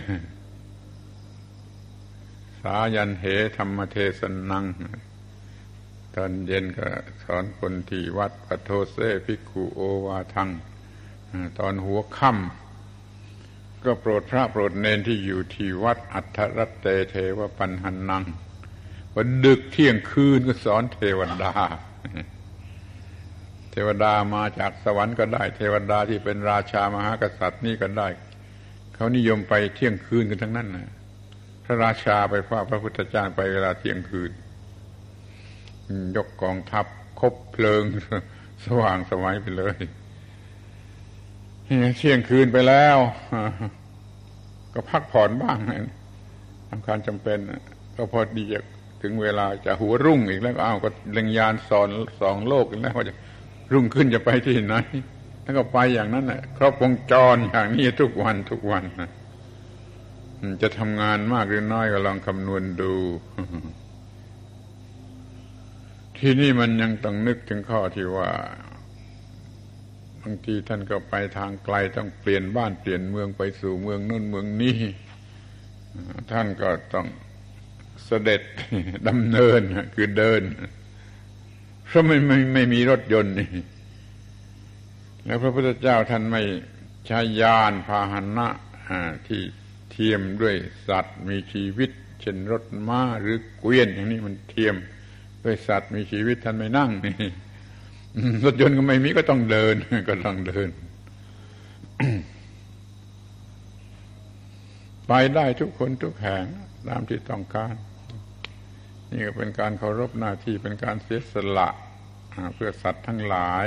[2.61, 3.24] สายัณเห
[3.57, 4.64] ธัมมเทสนัง
[6.14, 6.88] ตอนเย็นก็
[7.22, 10.50] สอนคนที่วัดปโทเส ภิกขุโอวาทัง
[11.59, 18.24] ตอนหัวค่ำก็โปรดพระโปรดเณรที่อยู่ที่วัดอัฑฒรัตเตเทวปัญหนัง
[19.16, 21.53] วันดึกเที่ยงคืนก็สอนเทวดา
[23.70, 28.09] เทวดามาจากสวรรค์ก็ได้ เทวดาที่เป็นราชามหากษัตริย์นี่ก็ได้
[28.94, 30.88] เขานิยมไปเที่ยงคืนกันทั้งนั้นนะ
[31.64, 34.31] พระราชาไปฟ้าพระพุทธเจ้าไปเวลาเที่ยงคืน
[36.16, 36.87] ยกกองทัพ
[37.20, 37.83] คบเพลิง
[38.66, 39.77] สว่างสวัยไปเลย
[41.98, 42.96] เที่ยงคืนไปแล้ว
[44.74, 45.59] ก็พักผ่อนบ้าง
[46.68, 47.38] ทำการจำเป็น
[47.96, 48.62] ก็พอดีจะ
[49.04, 51.88] ถึงเวลาจะหัวรุ่งอีกแล้วอ้าวก็เล็งยานสอน
[52.20, 53.14] สองโลกอีกแล้วว่าจะ
[53.72, 54.74] รุ่งขึ้นจะไปที่ไหน
[55.42, 59.10] แล้วก็ไปอย่างนั้นแหละครอบวงจรอย่างนี้ทุกวันทุกวันนะ
[60.62, 62.94] จะทำงานมากหรือน้อยก็ลองคำนวณดู
[66.18, 68.30] ที่นี่มันยังต้องนึกถึงข้อที่ว่า
[70.22, 74.78] บางทีท่านก็ไปทางไกลต้องเปลี่ยนบ้านเปลี่ยนเมืองไปสู่เมืองนู่นเมืองนี้
[76.32, 77.06] ท่านก็ต้อง
[78.07, 78.42] เสด็จ
[79.09, 79.61] ดำเนิน
[79.94, 80.42] คือเดิน
[81.87, 83.48] เพราะไม่ไม่ไม่มีรถยนต์นี่
[85.24, 86.42] แล้วพระพุทธเจ้าท่านไม่
[87.07, 88.48] ใช้ยานพาหนะ
[89.26, 89.40] ที่
[89.90, 90.54] เทียมด้วย
[90.88, 94.76] สัตว์มีชีวิต เช่นรถม้าหรือเกวียนอย่างนี้มันเทียม
[95.44, 97.14] ด้วยสัตว์มีชีวิตท่านไม่นั่งนี่
[98.44, 99.74] รถยนต์ก็ไม่มีก็ต้องเดิน
[100.09, 100.68] ก็ต้องเดิน
[105.09, 106.44] ไปได้ทุกคนทุกแห่ง
[106.88, 107.75] ตามที่ต้องการ
[109.11, 111.68] นี่ก็เป็นการเคารพหน้าที่เป็นการเสียสละ
[112.55, 113.66] เพื่อสัตว์ทั้งหลาย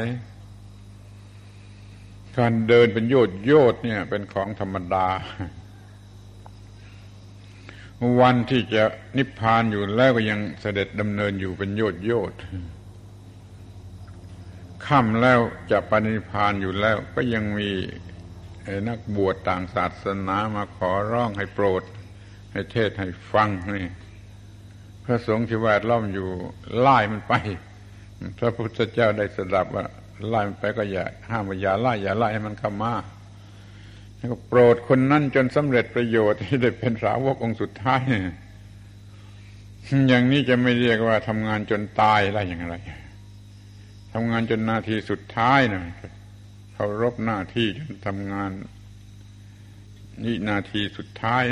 [2.37, 5.07] การเดินเป็นโยดโยดเนี่ย เป็นของธรรมดา
[8.21, 8.83] วันที่จะ
[9.17, 12.33] นิพพานอยู่แล้วก็ยังเสด็จดำเนินอยู่เป็นโยดโยด
[14.85, 15.39] ค่ำแล้ว
[15.71, 17.71] จะปณิพานอยู่แล้ว ก็ยังมี
[18.87, 21.83] นักบวชต่างศาสนามาขอร้องให้โปรด
[22.51, 23.87] ให้เทศให้ฟังนี่
[25.03, 26.29] พระสงฆ์ที่แวดล้อมอยู่
[26.79, 27.33] ไล่มันไป
[28.39, 29.85] พระพุทธเจ้าได้สดับว่า
[30.27, 32.93] ไล่มันไปก็อย่าห้ามว่าอย่าไล่อย่าไล่ให้มันเข้ามา
[34.15, 38.01] แล้วก็โปรดคนนั้นจนสำเร็จประโยชน์ที่ได้เป็นสาวกองค์สุดท้าย
[40.09, 42.75] อย่างนี้จะไม่เรียกว่าทำงานจนตายได้อย่างไร
[44.13, 45.81] ทำงานจนนาทีสุดท้ายนะ
[46.73, 48.51] เคารพหน้าที่จนทำงาน
[50.23, 51.43] นี่นาทีสุดท้าย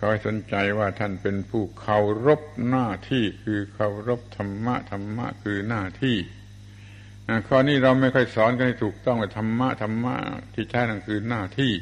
[0.00, 6.16] คอยสนใจว่าท่านเป็นผู้เคารพหน้าที่คือเคารพธรรมะธรรมะคือหน้าที่
[7.48, 10.14] ข้อนี้เราไม่ค่อยสอนกันให้ถูกต้องว่าธรรมะธรรมะ
[10.54, 11.72] ที่แท้นั่นคือหน้าที่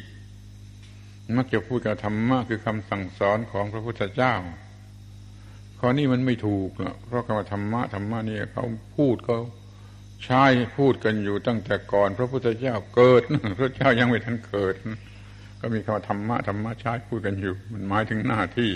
[1.37, 4.35] มักจะพูดกับธรรมะคือคำสั่งสอนของพระพุทธเจ้า
[5.79, 6.71] ข้อนี้มันไม่ถูก
[7.07, 8.65] เพราะคำว่าธรรมะธรรมะนี่เขา
[8.97, 9.39] พูดเขา
[10.25, 10.45] ใช้
[10.79, 13.23] พูดกันอยู่ตั้งแต่ก่อน พระพุทธเจ้าเกิด
[13.59, 14.75] พระเจ้ายังไม่ทันเกิด
[15.67, 18.71] ก็มีคำว่าธรรมะธรรมะใช้พูดกันอยู่ มันหมายถึงหน้าที่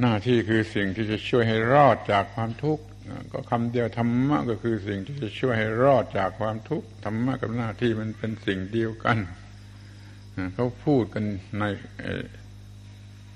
[0.00, 2.84] หน้าที่คือสิ่งที่จะช่วยให้รอดจากความทุกข์
[3.32, 9.18] ก็คำเดียวธรรมะก็คือสิ่งที่จะช่วยให้รอดจากความทุกข์ธรรมะกับหน้าที่มันเป็นสิ่งเดียวกัน
[10.54, 11.24] เขาพูดกัน
[11.58, 11.64] ใน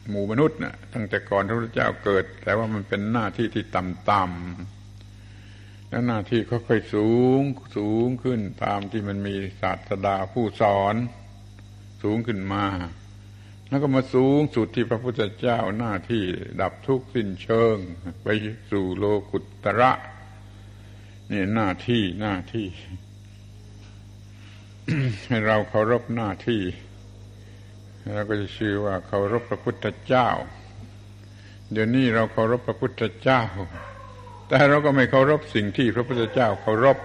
[0.09, 7.11] หมู่มนุษย์นะ่ะตั้งแต่ก่อนพระพุทธเจ้าเกิด แต่ว่ามันเป็นหน้าที่ที่ต่ำๆแล้วหน้าที่ค่อยๆสู
[7.41, 7.43] ง
[7.77, 10.97] สูงขึ้นตามที่มันมีศาสดาผู้สอน
[12.03, 12.65] สูงขึ้นมา
[13.69, 16.25] แล้วก็มาสูงสุดที่พระพุทธเจ้าหน้าที่
[16.61, 17.77] ดับทุกข์สิ้นเชิง
[18.23, 18.29] ไป
[18.71, 19.93] สู่โลกุตระ
[21.31, 22.67] นี่หน้าที่หน้าที่
[25.27, 26.63] ให้เราเคารพหน้าที่
[28.15, 30.29] เราก็จะชื่อว่าเคารพพระพุทธเจ้า
[31.73, 33.43] เดี๋ยวนี้เราเคารพพระพุทธเจ้า
[34.49, 36.99] แต่เราก็ไม่เคารพสิ่งที่พระพุทธเจ้าเคารพ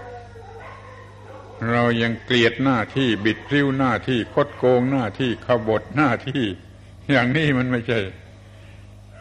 [1.70, 6.44] เรายังเกลียดหน้าที่บิดริ้วหน้าที่คดโกงหน้าที่ขบฏหน้าที่
[7.10, 8.00] อย่างนี้มันไม่ใช่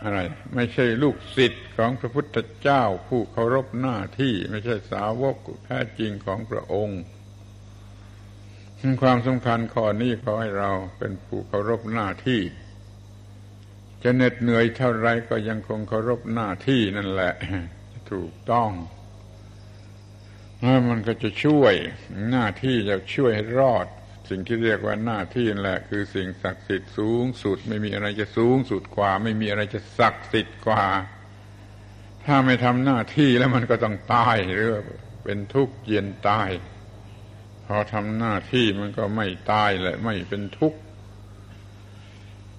[0.04, 0.18] อะไร
[0.56, 7.02] ไม่ใช่ลูกศิษย์ของพระพุทธเจ้า ผู้เคารพหน้าที่ ไม่ใช่สาวกแท้จริงของพระองค์
[9.02, 12.42] ความสำคัญข้อนี้ขอให้เราเป็นผู้เคารพหน้าที่
[14.04, 17.34] จะเหน็ดเหนื่อยเท่าไรก็ยังคงเคารพหน้าที่นั่นแหละ
[18.12, 18.70] ถูกต้อง
[20.90, 21.74] มันก็จะช่วย
[22.30, 23.88] หน้าที่จะช่วยให้รอด
[24.30, 30.86] สิ่งที่เรียกว่าหน้าที่แหละคือสิ่งศักดิ์สิทธิ์สูงสุด ไม่มีอะไรจะสูงสุดกว่า ไม่มีอะไรจะศักดิ์สิทธิ์กว่า
[32.26, 34.70] ถ้าไม่ทำหน้าที่แล้วมันก็ต้องตายหรือ
[35.24, 36.50] เป็นทุกข์เย็นตาย
[37.66, 40.80] พอทำหน้าที่มันก็ไม่ตายและไม่เป็นทุกข์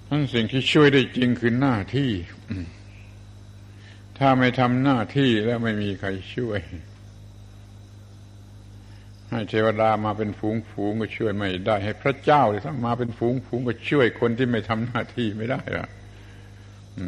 [0.09, 2.11] ทั้งสิ่งที่ช่วยได้จริงคือหน้าที่
[4.17, 6.61] ถ้าไม่ทำหน้าที่แล้วไม่มีใครช่วย
[9.31, 15.87] ให้เทวดามาเป็นฝูงฝูงก็ช่วยไม่ได้ ให้พระเจ้าเลยถ้ามาเป็นฝูงฝูงก็ช่วยคนที่ไม่ทำหน้าที่ไม่ได้ละ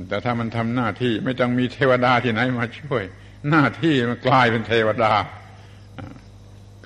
[0.08, 3.04] แต่ถ้ามันทำหน้าที่ไม่ต้องมีเทวดาที่ไหนมาช่วย
[3.50, 5.14] หน้าที่มันกลายเป็นเทวดา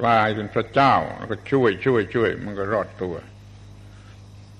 [0.02, 3.16] กลายเป็นพระเจ้า แล้วก็ช่วยช่วยช่วย มันก็รอดตัว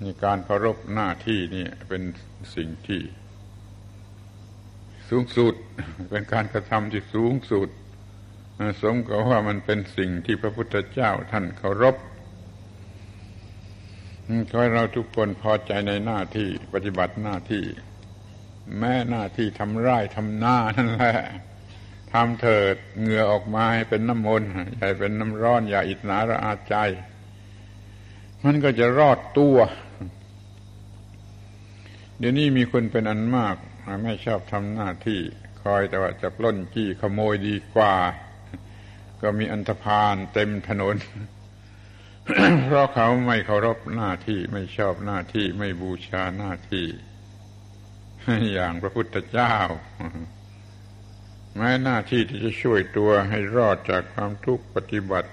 [0.02, 2.02] นี่การเคารพหน้าที่นี่เป็น
[2.54, 3.02] สิ่งที่
[5.08, 5.54] สูงสุด
[6.10, 7.68] เป็นการกระทำที่สูงสุด
[8.82, 11.96] สมกับว่ามันเป็นสิ่งที่พระพุทธเจ้าท่านเคารพ
[14.50, 17.64] ขอให้เราทุกคนพอใจในหน้าที่ปฏิบัติหน้าที่
[18.78, 21.16] แม้หน้าที่ทำไร่ทำนานั่นแหละ
[22.12, 26.76] ทำเถิดเหงื่อออกมาให้เป็นน้ำมนต์อย่าเป็นน้ำร้อน อย่าอิจนาระอาใจ
[28.44, 29.56] มันก็จะรอดตัว
[32.18, 33.56] เดี๋ยวนี้มีคนเป็นอันมาก
[34.04, 35.20] ไม่ชอบทำหน้าที่
[35.62, 37.94] คอยแต่ว่าจะปล้นจี้ขโมยดีกว่า
[39.24, 40.96] ก็มีอันธพาลเต็มถนน
[42.64, 46.86] เพราะเขาไม่เคารพหน้าที่ไม่ชอบหน้าที่ไม่บูชาหน้าที่
[48.54, 49.54] อย่างพระพุทธเจ้า
[51.56, 55.30] แม้หน้าที่ที่จะช่วยตัวให้รอดจากความทุกข์ปฏิบัติ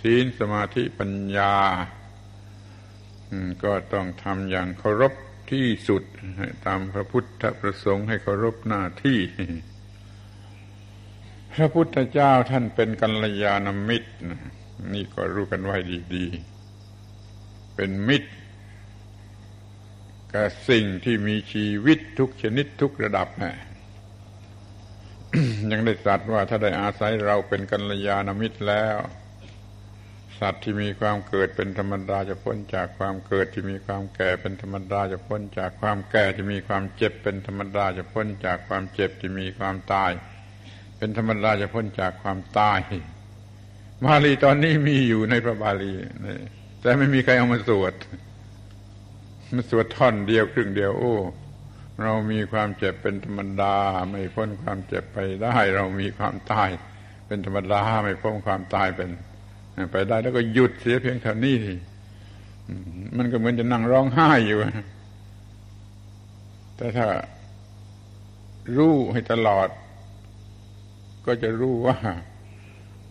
[0.00, 1.54] ศีลสมาธิปัญญา
[3.64, 5.12] ก็ต้องทำอย่างเคารพ
[5.50, 6.02] ที่สุด
[6.64, 9.18] ตามพระพุทธประสงค์ให้เคารพหน้าที่
[11.54, 14.12] พระพุทธเจ้าท่านเป็นกัลยาณมิตร
[14.92, 15.76] นี่ก็รู้กันไว้
[16.14, 18.30] ดีๆ เป็นมิตร
[20.32, 23.54] กับสิ่งที่มีชีวิตทุกชนิดทุกระดับนะ
[25.72, 28.96] ยังได้ตรัสว่าถ้าได้อาศัยเราเป็นกัลยาณมิตรแล้ว
[30.38, 40.12] สัตว์ที่มีความเกิดเป็นธรรมดาจะพ้นจากความเกิดที่มีความแก่เป็นธรรมดาจะพ้นจากความแก่ที่มีความเจ็บเป็นธรรมดาจะพ้นจากความเจ็บที่มีความตาย
[41.02, 42.80] เป็นธรรมดาจะพ้นจากความตาย
[44.04, 45.92] บาลีตอนนี้มีอยู่ในพระบาลี
[46.80, 47.94] แต่ไม่มีใครเอามาสวด
[49.52, 51.14] มาสวดท่อนเดียวครึ่งเดียว โอ้
[52.02, 53.76] เรามีความเจ็บเป็นธรรมดา
[54.10, 56.70] ไม่พ้นความเจ็บไปได้ เรามีความตาย
[57.26, 59.10] เป็นธรรมดาไม่พ้นความตายเป็น
[59.92, 61.56] ไปได้แล้วก็หยุดเสียเพียงเท่านี้
[63.16, 64.58] มันก็เหมือนจะนั่งร้องไห้อยู่
[66.76, 67.06] แต่ถ้า
[68.76, 69.68] รู้ให้ตลอด
[71.26, 71.98] ก็จะรู้ว่า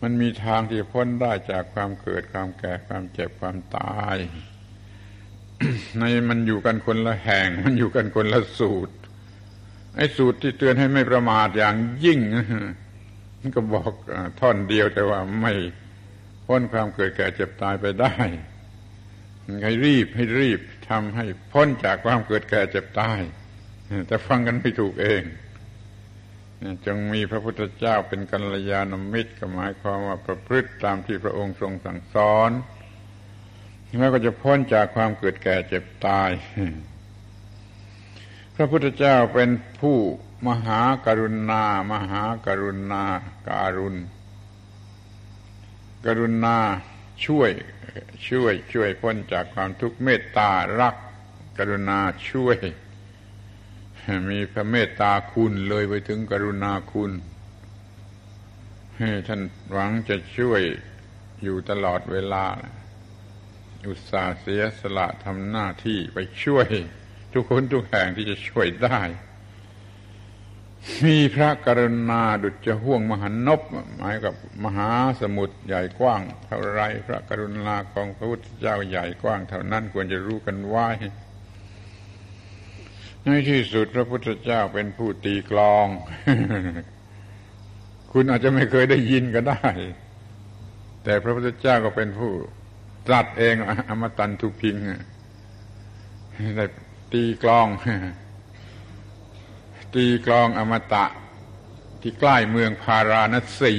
[0.02, 4.16] มันมีทางที่พ้นได้จากความเกิดความแก่ความเจ็บความตาย
[5.98, 8.94] ในมันอยู่กันคนละแห่ง มันอยู่กันคนละสูตร
[9.96, 12.20] ไอ้สูตรที่เตือนให้ไม่ประมาทอย่างยิ่ง
[13.40, 13.92] มันก็บอก
[14.40, 15.52] ท่อนเดียวแต่ว่าไม่
[16.46, 18.14] พ้นความเกิดแก่เจ็บตายไปได้
[19.64, 23.20] ให้รีบให้รีบทำให้พ้นจากความเกิดแก่เจ็บตาย
[24.06, 25.22] แต่ฟังกันไม่ถูกเอง
[26.86, 32.50] จงมีพระพุทธเจ้าเป็นกัลยาณมิตรก็หมายความว่าประพฤติตามที่พระองค์ทรงสั่งสอน
[33.98, 36.30] แล้วก็จะพ้นจากความเกิดแก่เจ็บตาย
[38.56, 39.50] พระพุทธเจ้าเป็น
[39.80, 39.98] ผู้
[40.48, 43.04] มหากรุณา มหากรุณา
[43.48, 43.98] การุณ
[46.06, 46.56] กรุณา
[47.26, 47.50] ช่วย
[48.28, 50.50] ช่วยช่วยพ้นจากความทุกข์เมตตา
[50.80, 50.94] รัก
[51.58, 51.98] กรุณา
[52.30, 52.58] ช่วย
[54.30, 57.12] มีพระเมตตาคุณเลยไปถึงกรุณาคุณ
[58.98, 59.40] ให้ท่าน
[59.72, 60.62] หวังจะช่วย
[61.42, 62.44] อยู่ตลอดเวลา
[63.86, 66.68] อุตส่าห์เสียสละทำหน้าที่ไปช่วย
[67.32, 69.00] ทุกคนทุกแห่งที่จะช่วยได้
[71.04, 73.60] มีพระกรุณาดุจจะห่วงมหานบ
[73.96, 74.34] หมายกับ
[74.64, 74.90] มหา
[75.20, 80.88] สมุทรใหญ่กว้าง เท่าไร พระกรุณาของพระพุทธเจ้าใหญ่กว้าง เท่านั้นควรจะรู้กันไว้
[83.26, 85.86] ในที่สุดพระพุทธเจ้าเป็นผู้ตีกลอง
[88.12, 89.66] คุณอาจจะไม่เคยได้ยินก็ได้
[91.04, 92.32] แต่พระพุทธเจ้าก็เป็นผู้
[93.06, 93.54] ตรัสเอง
[93.88, 94.76] อมตันทุพิง
[96.56, 96.66] ได้
[97.12, 97.66] ตีกลอง
[99.94, 101.04] ตีกลองอมตะ
[102.00, 103.74] ที่ใกล้เมืองพาราณสี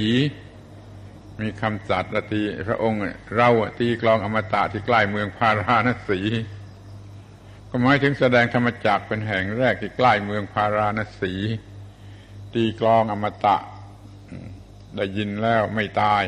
[1.40, 3.00] มีคำจัดตีพระองค์
[3.36, 6.20] เราตีกลองอมตะที่ใกล้เมืองพาราณสี
[7.76, 11.32] ก็หมายถึงแสดงธรรมจักเป็นแห่งแรกที่ใกล้เมืองพาราณสี
[12.54, 13.56] ตีกลองอมตะ
[14.96, 16.24] ได้ยินแล้วไม่ตาย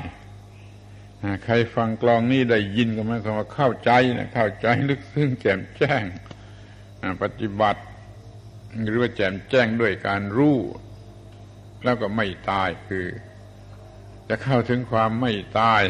[1.45, 6.03] ใครฟังกลองนี้ได้ยินก็หมายความว่าเข้าใจนะเข้าใจลึกซึ้งแจ่มแจ้ง
[7.23, 7.83] ปฏิบัติ
[8.89, 10.59] หรือว่าแจ่มแจ้งด้วยการรู้
[11.85, 13.07] แล้วก็ไม่ตายคือ
[14.29, 15.83] จะเข้าถึงความไม่ตาย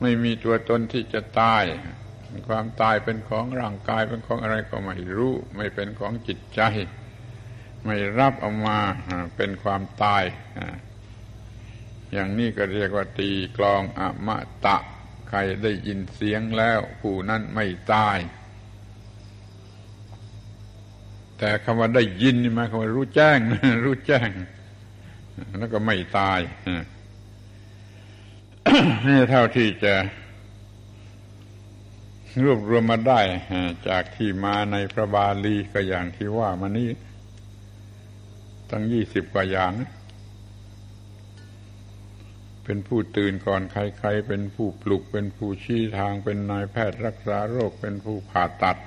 [0.00, 1.64] ไม่มีตัวตนที่จะตาย
[2.48, 6.60] ความตายเป็นของร่างกายเป็นของอะไรก็ไม่รู้ ไม่เป็นของจิตใจ
[7.84, 8.78] ไม่รับเอามา
[9.36, 10.24] เป็นความตาย
[12.12, 14.28] อย่างนี้ก็เรียกว่าตีกลองอม
[14.64, 14.76] ตะ
[15.28, 18.18] ใครได้ยินเสียงแล้ว ผู้นั้นไม่ตาย
[21.38, 23.38] แต่คำว่าได้ยินนี่หมาความว่ารู้แจ้ง
[23.84, 24.30] รู้แจ้ง
[25.58, 26.40] แล้วก็ไม่ตาย
[29.06, 29.94] นี่เท่าที่จะ
[32.44, 33.20] รวบรวมมาได้
[33.88, 36.90] จากที่มาในพระบาลีก็อย่างที่ว่ามานี้
[38.70, 39.72] ตั้งยี่สิบกว่าอย่าง
[42.64, 48.78] เป็นผู้ตื่นก่อนใครๆ เป็นผู้ปลุก เป็นผู้ชี้ทาง เป็นนายแพทย์รักษาโรค เป็นผู้ผ่าตัด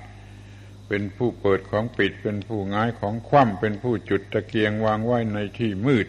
[0.88, 6.08] เป็นผู้เปิดของปิด เป็นผู้ง่ายของคว่ำเป็นผู้จุดตะเกียงวางไว้ในที่มืด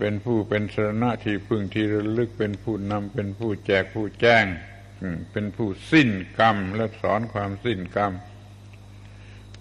[0.00, 4.44] เป็นผู้เป็นสรณะที่พึ่งที่ระลึก เป็นผู้นำ เป็นผู้แจกผู้แจ้ง
[5.32, 8.12] เป็นผู้สิ้นกรรมและสอนความสิ้นกรรม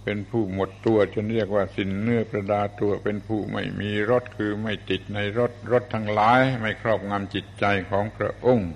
[0.03, 8.71] เป็นผู้หมดตัวจนเรียกว่าสิ้นเนื้อประดาตัวเป็นผู้ไม่มีรถคือไม่ติดในรถรถทั้งหลาย ไม่ครอบงำจิตใจของพระองค์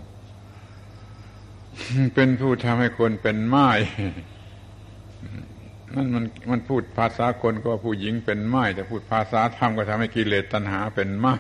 [2.16, 3.70] เป็นผู้ทำให้คนเป็นไม้
[5.96, 11.36] นั่นมันมันพูดภาษาคนก็ผู้หญิงเป็นไม้แต่พูดภาษาธรรมก็ทำให้กิเลสตัณหาเป็นไม้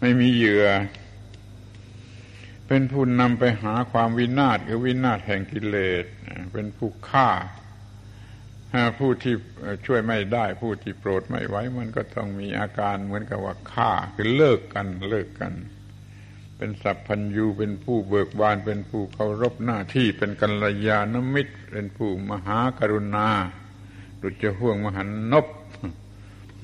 [0.00, 0.66] ไม่มีเหยื่อ
[2.68, 6.04] เป็นผู้นำไปหาความวินาศคือวินาศแห่งกิเลส
[6.52, 7.28] เป็นผู้ฆ่า
[8.98, 9.34] ผู้ที่
[9.86, 15.54] ช่วยไม่ได้ ผู้ที่โปรดไม่ไหวมันก็ต้องมีอาการเหมือนกับว่าฆ่า คือเลิกกันเลิกกัน
[16.56, 23.28] เป็นสัพพัญญูเป็นผู้เบิกบาน เป็นผู้เคารพหน้าที่เป็นกัลยาณมิตร เป็นผู้มหากรุณา
[24.20, 25.46] ดุจห่วงมหันนบ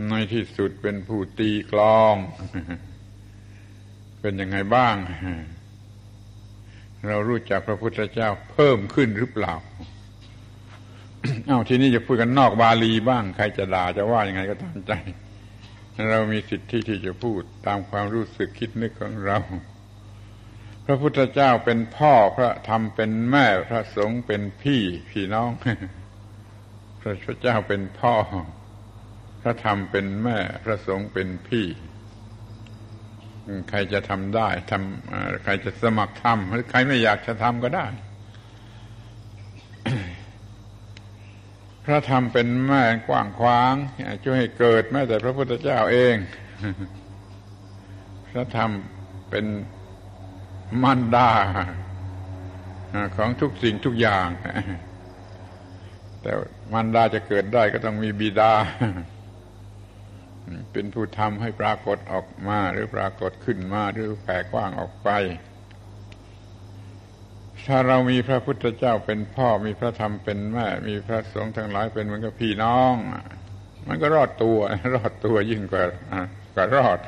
[0.09, 2.17] ในที่สุดเป็นผู้ตีกลอง
[4.21, 4.95] เป็นยังไงบ้าง
[7.09, 9.55] เรารู้จักพระพุทธเจ้าเพิ่มขึ้นหรือเปล่า
[11.47, 14.93] เอาทีนี้จะพูดกันนอกบาลีบ้าง ใครจะด่าจะว่ายังไงก็ตามใจ
[16.11, 19.39] เรามีสิทธิที่จะพูดตามความรู้สึกคิดนึกของเรา
[20.87, 25.51] พระพุทธเจ้าเป็นพ่อพระธรรมเป็นแม่พระสงฆ์เป็นพี่พี่น้อง
[27.01, 28.15] พระพุทธเจ้าเป็นพ่อ
[29.43, 31.67] พระธรรมเป็นแม่พระสงฆ์เป็นพี่
[33.69, 37.87] ใครจะทำได้ทำใครจะสมัครทำหรือใครไม่อยากจะทำก็ได้
[41.85, 43.75] พระธรรมเป็นแม่กว้างขวาง
[44.23, 46.17] ช่วยให้เกิดแม้แต่พระพุทธเจ้าเอง
[48.27, 48.71] พระธรรม
[49.31, 49.47] เป็น
[50.83, 51.31] มันดา
[53.17, 54.29] ของทุกสิ่งทุกอย่าง
[56.23, 56.33] แต่
[56.73, 58.53] มันดาจะเกิดได้ก็ต้องมีบิดา
[60.73, 65.11] เป็นผู้ทำให้ปรากฏออกมาหรือปรากฏขึ้นมาหรือแผ่กว้างออกไป
[67.67, 72.95] ถ้าเรามีพระพุทธเจ้าเป็นพ่อมีพระธรรมเป็นแม่ มีพระสงฆ์ทั้งหลายเป็นเหมือนกับพี่น้อง
[73.89, 74.59] มันก็รอดตัว
[74.95, 75.85] รอดตัวยิ่งกว่า
[76.55, 76.99] กว่ารอด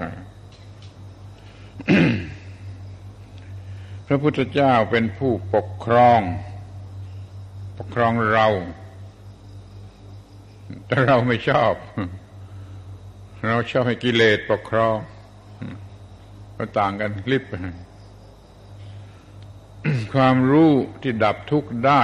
[4.07, 6.20] พระพุทธเจ้าเป็นผู้ปกครอง
[7.78, 8.47] ปกครองเรา
[10.88, 11.74] แต่เราไม่ชอบ
[13.49, 14.97] เราชอบให้กิเลสปกครอง
[16.57, 17.43] ก็ต่างกันคลิป
[20.12, 20.72] ความรู้
[21.03, 22.03] ที่ดับทุกข์ได้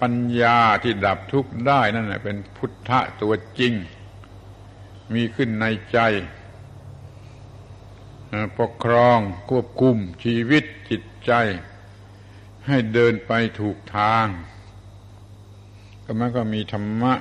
[0.00, 3.72] ปัญญาที่ดับทุกข์ได้นั่นแหละเป็นพุทธะตัวจริง
[5.14, 5.98] มีขึ้นในใจ
[8.58, 9.18] ปกครอง
[9.50, 11.32] ควบคุมชีวิตจิตใจ
[12.66, 14.26] ให้เดินไปถูกทาง
[16.04, 17.14] ก็มันก็มีธรรมะ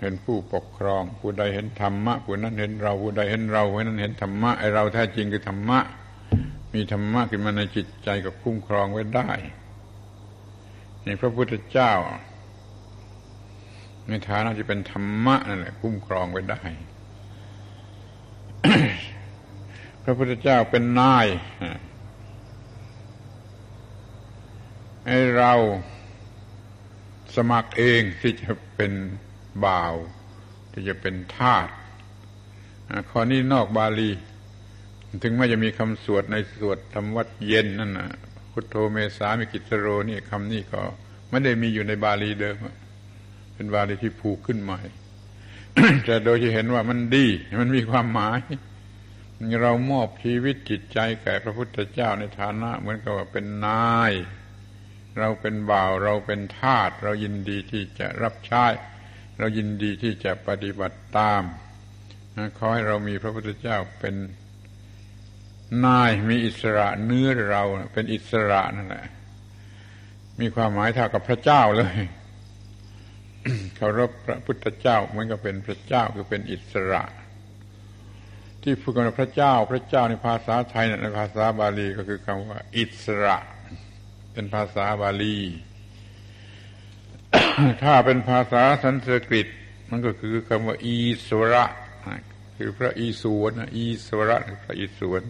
[0.00, 5.78] เห็นผู้ปกครอง ผู้ใดเห็นธรรมะ ผู้นั้นเห็นเรา ผู้ใดเห็นเราผู้นั้นเห็นธรรมะไอเราแท้จริงคือธรรมะ
[6.74, 9.30] มีธรรมะขึ้นมาในจิตใจก็คุ้มครองไว้ได้
[11.06, 11.92] นี่พระพุทธเจ้า
[14.08, 16.62] ในฐานะที่เป็นธรรมะนั่นแหละคุ้มครองไว้ได้
[20.04, 21.26] พระพุทธเจ้าเป็นนาย
[25.08, 25.52] ให้เรา
[27.36, 28.92] สมัครเองที่จะเป็น
[29.64, 29.94] บ่าว
[30.72, 31.68] ที่จะเป็นทาส
[33.10, 34.10] ข้อนี้นอกบาลี
[35.22, 38.10] ถึงแม้จะมีคำสวดในสวดธรรมวัดเย็นนั่นนะ
[38.52, 40.80] พุทโธเมสามิกิตโรนี่คำนี้ก็
[41.30, 42.56] ไม่ได้มีอยู่ในบาลีเดิม
[43.54, 44.80] เป็นบาลีที่ผูกขึ้นใหม่
[46.04, 47.26] แต่โดยที่เห็นว่ามันดี
[47.60, 48.40] มันมีความหมาย
[49.62, 54.12] เรามอบชีวิตจิตใจแก่พระพุทธเจ้าในฐานะ เหมือนกับว่าเป็นนาย
[55.18, 58.64] เราเป็นบ่าว เราเป็นทาสเรายินดีที่จะรับใช้
[59.38, 61.42] เรายินดีที่จะปฏิบัติตาม
[62.58, 64.14] ขอให้เรามีพระพุทธเจ้าเป็น
[65.84, 67.62] นายมีอิสระเนื้อเรา
[67.94, 69.06] เป็นอิสระนั่นแหละ
[70.40, 71.96] มีความหมายเท่ากับพระเจ้าเลย
[73.76, 77.02] เคารพพระพุทธเจ้าเหมือนกับเป็นพระเจ้าคือเป็นอิสระ
[78.62, 83.36] ที่พูดกันพระเจ้า พระเจ้าในภาษาไทยในภาษาบาลีก็คือคำว่า อิสระ
[84.32, 85.36] เป็นภาษาบาลี
[87.82, 89.46] ถ้าเป็นภาษาสันสกฤต
[89.90, 90.94] มันก็คือคำว่า อี
[91.28, 91.64] สวระ
[92.56, 95.22] คือพระอีสวนอีสวระพระอีสวน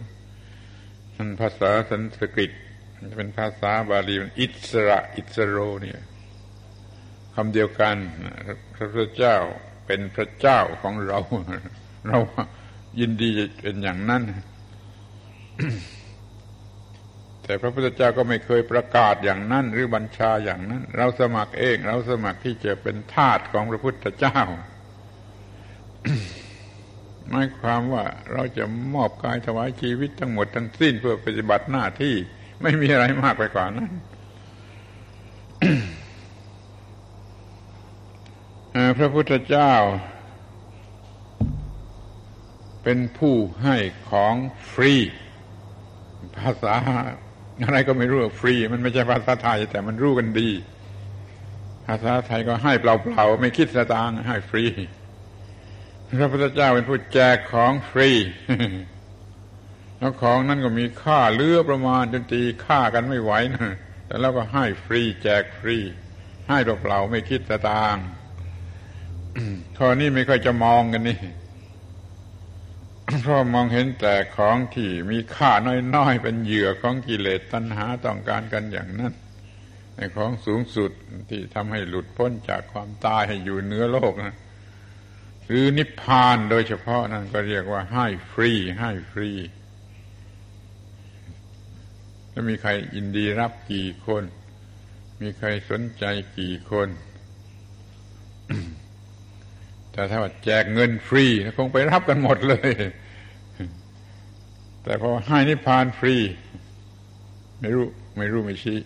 [1.15, 2.51] มันภาษาสันสกฤต
[2.97, 5.99] มันเป็นภาษาบาลีมันอิสระอิสโรเนี่ย
[7.35, 7.95] คำเดียวกัน
[8.73, 9.37] พระพุทธเจ้า
[9.85, 11.19] เป็นพระเจ้าของเรา
[12.07, 12.17] เรา
[12.99, 13.29] ยินดี
[13.61, 14.23] เป็นอย่างนั้น
[17.49, 24.39] แต่พระพุทธเจ้าก็ไม่เคยประกาศอย่างนั้น หรือบัญชาอย่างนั้น เราสมัครเอง เราสมัครที่จะเป็นทาสของพระพุทธเจ้า
[27.29, 32.15] หมายความว่าเราจะมอบกายถวายชีวิตทั้งหมดทั้งสิ้นเพื่อปฏิบัติหน้าที่
[32.61, 33.91] ไม่มีอะไรมากไปกว่านั้น
[38.97, 39.73] พระพุทธเจ้า
[42.83, 43.77] เป็นผู้ให้
[44.09, 44.35] ของ
[44.71, 44.93] ฟรี
[46.37, 46.77] ภาษา
[47.65, 50.49] อะไรก็ไม่รู้ฟรี มันไม่ใช่ภาษาไทย แต่มันรู้กันดี
[51.85, 54.65] ภาษาไทยก็ให้เปล่าๆไม่คิดสตางค์ให้ฟรี
[56.19, 58.09] พระพุทธเจ้าเป็นผู้แจกของฟรี
[59.99, 63.73] แล้วของนั้นก็มีค่าเลือประมาณจนตีค่ากันไม่ไหวนะ
[64.07, 65.77] แต่แล้วก็ให้ฟรี แจกฟรี
[66.49, 68.05] ให้เปล่าๆไม่คิดสตางค์
[69.77, 71.19] ข้อนี้ไม่ค่อยจะมองกันนี่
[73.21, 75.51] เพราะมองเห็นแต่ของที่มีค่า
[75.95, 79.13] น้อยๆ เป็นเหยื่อของกิเลสตัณหาต้องการกันอย่างนั้น
[79.95, 80.91] ในของสูงสุด
[81.29, 84.35] ที่ทำให้หลุดพ้นจากความตายให้อยู่เหนือโลกนะ
[85.45, 89.31] หรือนิพพานโดยเฉพาะนั่นก็เรียกว่าให้ฟรีให้ฟรี
[92.29, 94.23] แล้วมีใครยินดีรับกี่คน
[95.21, 96.03] มีใครสนใจ
[96.39, 96.89] กี่คน
[99.93, 101.25] แต่ถ้าว่าแจกเงินฟรี
[101.57, 102.69] คงไปรับกันหมดเลย
[104.83, 106.15] แต่พอให้นิพพานฟรี
[107.59, 107.85] ไม่รู้
[108.17, 108.79] ไม่รู้ไม่ชี้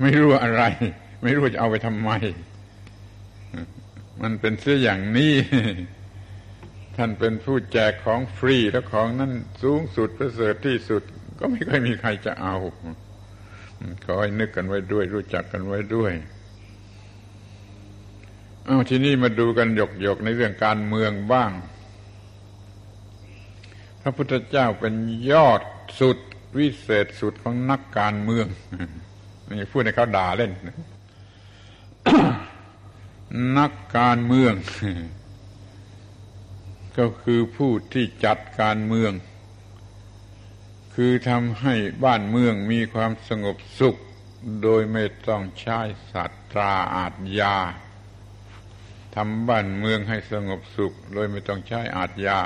[0.00, 0.62] ไม่รู้อะไร
[1.22, 2.10] ไม่รู้จะเอาไปทำไม
[4.22, 5.34] มันเป็นเสียอย่างนี้
[6.96, 11.02] ท่านเป็นผู้แจกของฟรีแล้วของนั้นสูงสุดประเสริฐที่สุด
[11.38, 12.56] ก็ไม่ค่อยมีใครจะเอา
[14.04, 16.12] ขอให้นึกกันไว้ด้วย รู้จักกันไว้ด้วย
[18.66, 21.50] เอาทีนี้มาดูกันหยกหยกในเรื่องการเมืองบ้าง
[24.00, 24.94] พระพุทธเจ้าเป็น
[25.32, 25.62] ยอด
[26.00, 26.18] สุด
[26.58, 28.46] วิเศษสุดของนักการเมือง
[29.48, 30.52] นี่พูดให้เขาด่าเล่น
[33.58, 34.54] นักการเมือง
[36.98, 39.12] ก็คือผู้ที่จัดการเมือง
[40.94, 43.96] คือทำให้บ้านเมืองมีความสงบสุข
[44.62, 45.80] โดยไม่ต้องใช้
[46.12, 47.56] สัตราอาทยา
[49.16, 52.40] ทำบ้านเมืองให้สงบสุข โดยไม่ต้องใช้อาทยา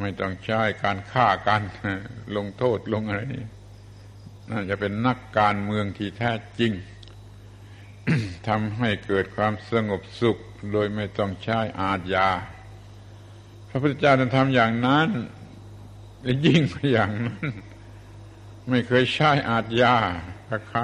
[0.00, 1.62] ไม่ต้องใช้การฆ่ากัน
[2.36, 3.44] ลงโทษลงอะไรนี่
[4.50, 6.72] น่าจะเป็นนักการเมืองที่แท้จริง
[8.48, 10.38] ทำให้เกิดความสงบสุข
[10.72, 12.28] โดยไม่ต้องใช้อาทยา
[13.68, 15.08] พระพุทธเจ้าท่านทำอย่างนั้น
[16.46, 17.46] ยิ่งไปอย่างนั้น
[18.68, 19.96] ไม่เคยใช้อาทยา
[20.68, 20.80] ใคร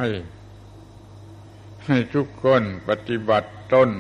[1.87, 3.91] ให้ทุกคนปฏิบัติตน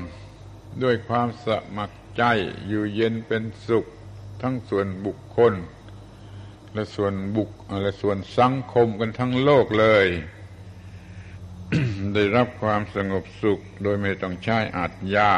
[0.82, 2.22] ด้วยความสมัครใจ
[2.66, 3.86] อยู่เย็นเป็นสุข
[4.42, 5.54] ทั้งส่วนบุคคล
[6.74, 7.50] และส่วนบุค
[7.82, 10.06] และส่วนสังคมกันทั้งโลกเลย
[12.14, 15.32] ได้รับความสงบสุขโดยไม่ต้องใช้อาจยา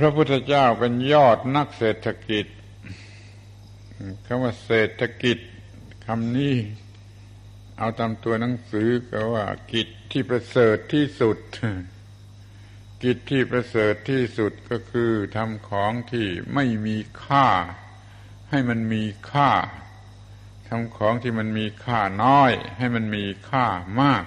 [0.00, 2.46] พระพุทธเจ้าเป็นยอดนักเศรษฐกิจ
[4.26, 5.38] คำว่าเศรษฐกิจ
[6.06, 6.56] คำนี้
[7.78, 11.38] เอาตามตัวหนังสือก็ว่ากิจที่ประเสริฐที่สุด
[13.02, 17.48] กิจที่ประเสริฐที่สุดก็คือทำของที่ไม่มีค่า
[18.50, 19.50] ให้มันมีค่า
[20.68, 23.66] ทำของที่มันมีค่าน้อย ให้มันมีค่า
[24.00, 24.24] มาก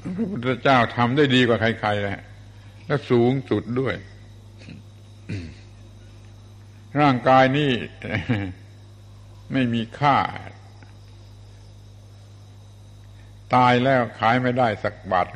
[0.00, 2.14] พระพุทธเจ้าทำได้ดีกว่าใครๆเลย
[2.86, 3.94] และสูงสุดด้วย
[7.00, 7.72] ร่างกายนี่
[9.52, 10.16] ไม่มีค่า
[13.54, 15.26] ตายแล้วขายไม่ได้สักบาท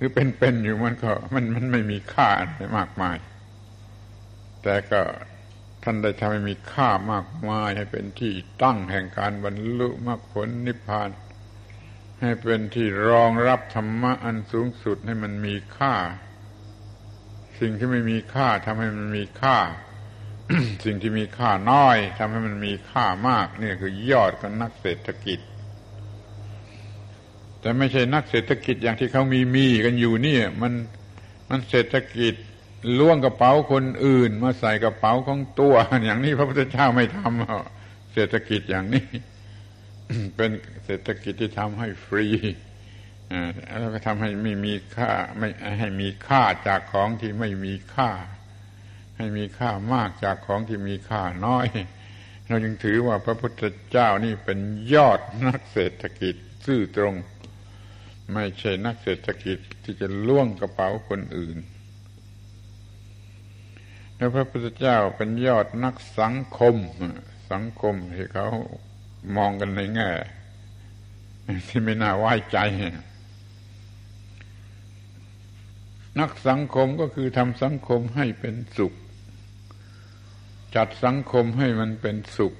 [0.00, 3.16] หรือเป็นๆอยู่มันก็มันมันไม่มีค่าอะไรมากมาย
[4.62, 5.02] แต่ก็
[5.82, 8.32] ท่านได้ทำให้มีค่ามากมาย ให้เป็นที่
[8.62, 11.10] ตั้งแห่งการบรรลุมรรคผลนิพพาน
[12.20, 15.94] ให้เป็นที่รองรับธรรมะอันสูงสุดให้มันมีค่า
[17.60, 19.56] สิ่งที่ไม่มีค่าทำให้มันมีค่า
[20.84, 25.40] สิ่งที่มีค่าน้อยทำให้มันมีค่ามาก นี่คือยอดของนักเศรษฐกิจ
[27.60, 30.72] แต่ไม่ใช่นักเศรษฐกิจอย่างที่เขามีมีกันอยู่นี่มัน
[31.50, 32.34] มันเศรษฐกิจ
[32.98, 39.06] ล่วงกระเป๋าคนอื่น มาใส่กระเป๋าของตัวอย่างนี้พระพุทธเจ้าไม่ทำเศรษฐกิจอย่างนี้
[40.36, 40.50] เป็น
[40.84, 42.26] เศรษฐกิจที่ทำให้ฟรี
[43.80, 45.48] แล้วก็ทำให้ไม่มีค่า ไม่
[45.78, 48.10] ให้มีค่าจากของที่ไม่มีค่า
[49.16, 51.66] ให้มีค่ามากจากของที่มีค่าน้อย
[52.46, 54.58] เราจึงถือว่าพระพุทธเจ้านี่เป็น
[54.94, 56.34] ยอดนักเศรษฐกิจ
[56.66, 57.14] ซื่อตรง
[58.32, 61.58] ไม่ใช่นักเศรษฐกิจที่จะล่วงกระเป๋าคนอื่น
[64.16, 66.76] แล้วพระพุทธเจ้าเป็นยอดนักสังคม
[67.50, 68.48] สังคมที่เขา
[69.36, 70.10] มองกันในแง่
[71.68, 72.58] ที่ไม่น่าไว้ใจ
[76.20, 78.94] นักสังคมก็คือทำสังคมให้เป็นสุข
[80.76, 82.54] จัดสังคมให้มันเป็นสุข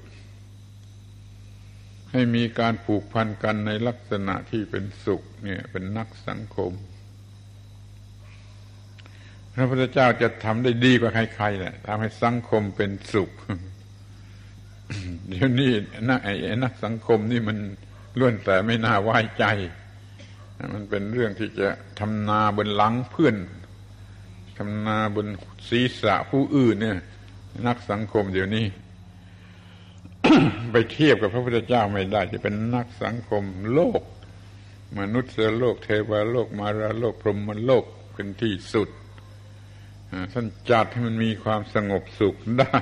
[2.12, 6.72] ให้มีการผูกพันกันในลักษณะที่เป็นสุขเนี่ยเป็นนักสังคม
[9.54, 13.30] พระพุทธเจ้าจะทำได้ดีกว่าใครๆแหละทำให้สังคมเป็นสุข
[15.28, 15.70] เดี๋ยวนี้
[16.08, 16.34] นักไอ้
[16.64, 17.58] นักสังคมนี่มัน
[18.18, 19.44] ล้วนแต่ไม่น่าไว้ใจ
[20.74, 21.68] มันเป็นเรื่องที่จะ
[22.00, 23.36] ทำนาบนหลังเพื่อน
[24.58, 25.26] ทำนาบน
[25.68, 26.98] ศีรษะผู้อื่นเนี่ย
[27.66, 28.66] นักสังคมเดี๋ยวนี้
[30.72, 34.03] ไปเทียบกับพระพุทธเจ้าไม่ได้จะเป็นนักสังคมโลก
[34.99, 38.89] มนุษย์โลกเทวโลกมาราโลกพรหมโลกเป็นที่สุด
[40.33, 42.78] ท่านจัดให้มันมีความสงบสุขได้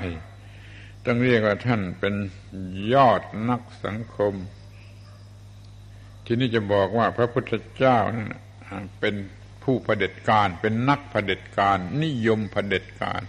[1.05, 2.15] ต้องเรียกว่าท่านเป็น
[2.95, 4.35] ยอดนักสังคม
[6.25, 8.29] ที่นี่จะบอกว่าพระพุทธเจ้านั้น
[9.01, 9.15] เป็น
[9.65, 13.23] ผู้ประเด็จการเป็นนักประเด็จการ นิยมประเด็จการ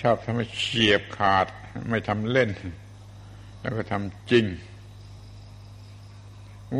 [0.00, 1.46] ชอบทำให้เฉียบขาด
[1.88, 2.50] ไม่ทำเล่น
[3.60, 4.46] แล้วก็ทำจริง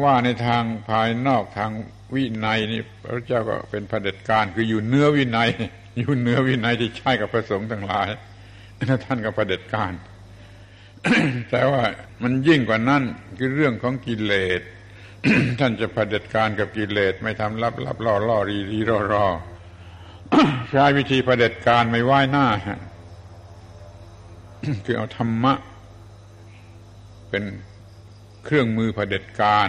[0.03, 1.71] ว่าในทางภายนอกทาง
[2.15, 5.51] วินัยนี่พระเจ้าก็เป็นเผด็จการ คืออยู่เนื้อวินัย
[5.99, 8.09] อยู่เนื้อวินัยที่ใช้กับพระสงฆ์ทั้งหลาย
[9.05, 9.93] ท่านก็เผด็จการ
[11.51, 11.83] แต่ว่า
[12.23, 13.03] มันยิ่งกว่านั้น
[13.39, 14.61] คือเรื่องของกิเลส
[15.61, 19.27] ท่านจะเผด็จการกับกิเลสไม่ทำลับลับล่อล่อรีรีรอรอ
[20.71, 22.47] ใช้วิธีเด็จการไม่ไหว้หน้า
[24.85, 25.55] คือเอาธรรมะ
[27.31, 27.45] เป็น
[28.45, 29.69] เครื่องมือเผด็จการ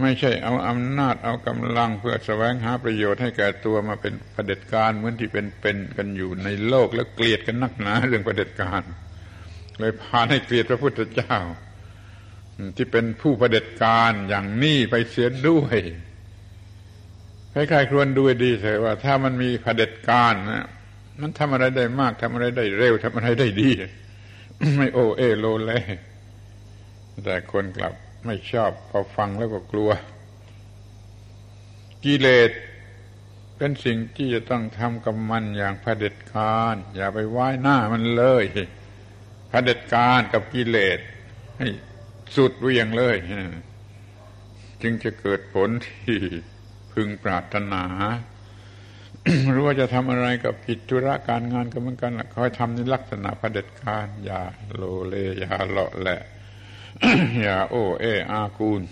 [0.00, 8.82] ไม่ใช่เอาอำนาจเอากำลังเพื่อแสวงหาประโยชน์ให้แก่ตัวมาเป็นเผด็จการเหมือนที่เป็นเป็นกันอยู่ในโลกแล้วเกลียดกันนักหนาเรื่องเผด็จการ
[9.80, 11.36] เลยพาให้เกลียดพระพุทธเจ้า
[12.76, 15.78] ที่เป็นผู้ประเด็จการอย่างนี้ไปเสียด้วย
[17.52, 20.66] ใครๆครวรดูดีเถอะว่า ถ้ามันมีประเด็จการนะ
[21.20, 23.70] มันทำอะไรได้มากทำอะไรได้เร็วทำอะไรได้ดี
[24.78, 25.82] ไม่โอเอโลเลย
[27.24, 27.94] แต่คนกลับ
[28.26, 29.90] ไม่ชอบพอฟังแล้วก็กลัว
[32.04, 32.50] กิเลส
[33.56, 38.44] เป็นสิ่งที่จะต้องทำกับมันอย่างผด็จการอย่าไปไหว้หน้ามันเลย
[39.50, 40.98] ผด็จการกับกิเลส
[41.58, 41.68] ให้
[42.36, 43.16] สุดเวียงเลย
[44.82, 46.18] จึงจะเกิดผลที่
[46.92, 47.84] พึงปรารถนา
[49.54, 54.42] รู้ว่าจะทำอะไรกับกิจธุระการงานก็เหมือนกันคอยทำในลักษณะประเด็จการอย่า
[54.74, 56.20] โลเลอย่าเลาะแหละ
[57.42, 58.82] อย่าโอ้เออากูล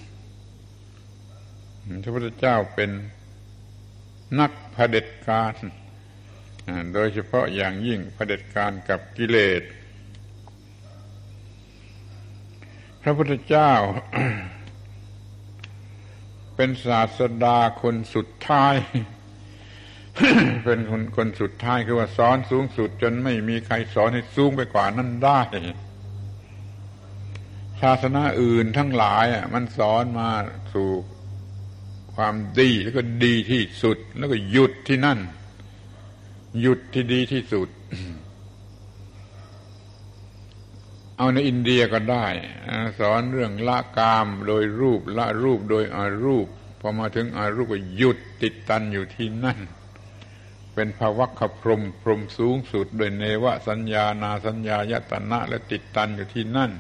[2.03, 2.91] พระพุทธเจ้าเป็น
[4.41, 5.55] นักผด็จการ
[6.95, 9.63] โดยเฉพาะอย่างยิ่งผด็จการกับกิเลส
[13.03, 13.73] พระพุทธเจ้า
[16.57, 18.75] เป็นศาสดาคนสุดท้าย
[20.65, 25.41] เป็นคนคนสุดท้ายคือว่าสอนสูงสุดจนไม่มีใครสอนให้สูงไปกว่านั้นได้
[27.83, 30.31] ศาสนาอื่นทั้งหลายอะมันสอนมา
[30.75, 30.91] สู่
[32.15, 35.19] ความดีแล้วก็ดีที่สุด แล้วก็หยุดที่นั่น
[36.61, 37.69] หยุดที่ดีที่สุด
[41.17, 42.27] เอาในอินเดียก็ได้
[42.99, 46.47] สอนเรื่องละกามโดยรูปละรูปโดยอารูป
[46.81, 49.59] พอมาถึงอารูปก็หยุดติดตันอยู่ที่นั่น
[50.75, 56.71] เป็นภวัคพรมพรมสูงสุด โดยเนวสัญญานาสัญญายตนะและติดตันอยู่ที่นั่น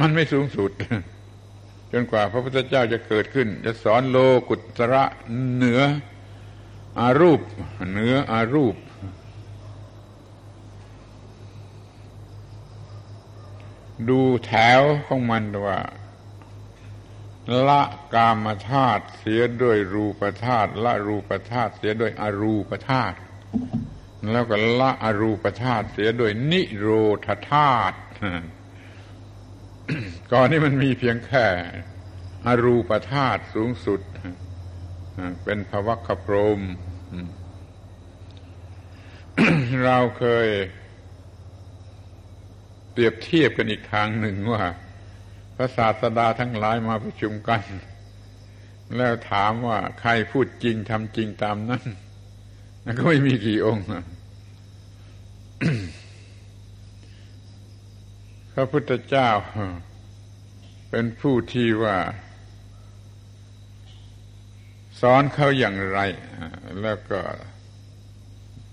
[0.00, 0.70] มันไม่สูงสุด
[1.92, 5.04] จนกว่าพระพุทธเจ้าจะเกิดขึ้น จะสอนโลกุตระ
[5.54, 5.80] เหนือ
[7.00, 7.40] อารูป
[7.90, 8.76] เหนืออารูป
[14.08, 15.80] ดูแถวของมันว่า
[17.68, 17.82] ละ
[18.14, 23.16] กามธาตุเสียด้วยรูปธาตุละรูปธาตุเสียด้วยอรูปธาตุ
[24.32, 26.90] แล้วก็ละอรูปธาตุเสียด้วยนิโร
[27.26, 27.96] ธธาตุ
[30.32, 31.46] ก่อนนี้มันมีเพียงแค่
[32.46, 34.00] อรูปธาตุสูงสุด
[35.44, 36.60] เป็นภวัคพรม
[39.84, 40.48] เราเคย
[42.92, 44.64] เปรียบเทียบกันอีกทางหนึ่งว่า
[45.56, 47.62] พระศาสดาทั้งหลายมาประชุมกัน
[48.96, 51.84] แล้วถามว่าใครพูดจริงทำจริงตามนั้น
[52.84, 53.86] นั่นก็ไม่มีกี่องค์
[58.52, 59.28] พระพุทธเจ้า
[60.90, 61.98] เป็นผู้ที่ว่า
[65.00, 66.00] สอนเขาอย่างไร
[66.80, 67.20] แล้วก็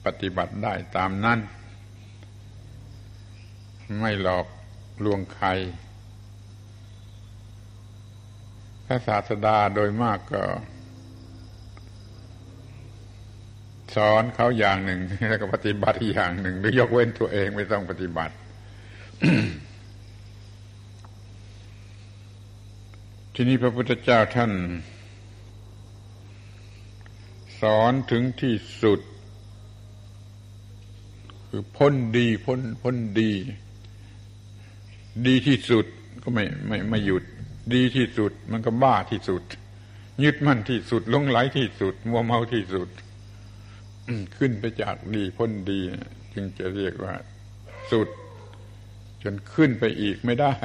[0.06, 1.40] ปฏิบัติได้ตามนั้น
[4.00, 4.48] ไม่หลอก
[5.04, 5.48] ลวงใคร
[8.86, 10.44] พระศาสดาโดยมากก็
[13.96, 18.34] สอนเขาอย่างหนึ่ง แล้วก็ปฏิบัติอย่างหนึ่ง หรือยกเว้นตัวเองไม่ต้องปฏิบัติ
[23.36, 24.52] ทีนี้พระพุทธเจ้าท่าน
[27.62, 29.00] สอนถึงที่สุด
[31.50, 33.32] คือพ้นดีพ้นพ้นดี
[35.28, 35.86] ดีที่สุด
[36.24, 37.24] ก็ไม่ไม่ไม่หยุด
[37.74, 39.44] ดีที่สุด มันก็บ้าที่สุด
[40.24, 42.90] ยึดมั่นที่สุดลงไหลที่สุด มัวเมาที่สุด
[44.38, 45.80] ขึ้นไปจากดีพ้นดี
[46.34, 47.14] จึงจะเรียกว่า
[47.92, 48.10] สุด
[49.24, 50.56] จนขึ้นไปอีกไม่ได้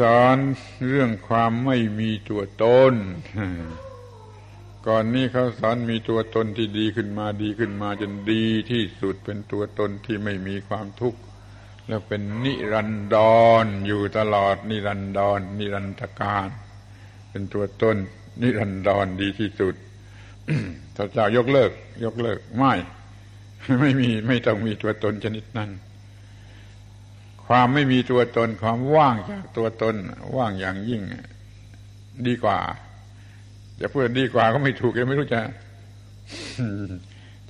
[0.00, 0.36] สอน
[0.88, 2.94] เรื่องความไม่มีตัวตน
[4.86, 11.20] ก่อนนี้เขาสอนมีตัวตนที่ดีขึ้นมาดีขึ้นมาจนดีที่สุดเป็นตัวตนที่ไม่มีความทุกข์
[11.88, 13.16] แล้วเป็นนิรันด
[13.64, 16.48] รออยู่ตลอดนิรันดรนิรันตการ
[17.30, 17.96] เป็นตัวตน
[18.42, 19.74] นิรันดรดีที่สุด
[20.96, 21.70] พระเจ้ายกเลิก
[22.04, 22.74] ยกเลิก ไม่
[23.80, 25.70] ไม่มีไม่ต้องมีตัวตนชนิดนั้น
[27.46, 29.94] ความไม่มีตัวตนความว่างจากตัวตน
[30.36, 31.02] ว่างอย่างยิ่ง
[32.26, 32.58] ดีกว่า
[33.80, 35.40] จะพูดดีกว่าก็ไม่ถูกยังไม่รู้จะ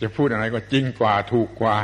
[0.00, 1.76] จะพูดอะไรก็จริงกว่าถูกกว่า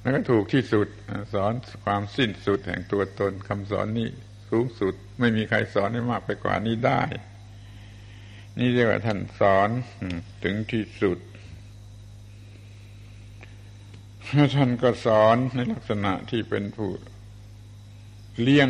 [0.00, 0.86] แล้วก็ถูกที่สุด
[1.34, 1.52] สอน
[1.84, 4.08] ความสิ้นสุดแห่งตัวตนคำสอนนี้
[4.50, 7.02] สูงสุด ไม่มีใครสอนให้มากไปกว่านี้ได้
[8.60, 9.70] นี่เรียกว่าท่านสอน
[10.42, 11.18] ถึงที่สุด
[14.54, 16.90] ท่านก็สอนในลักษณะที่เป็นผู้
[18.42, 18.68] เลี้ยง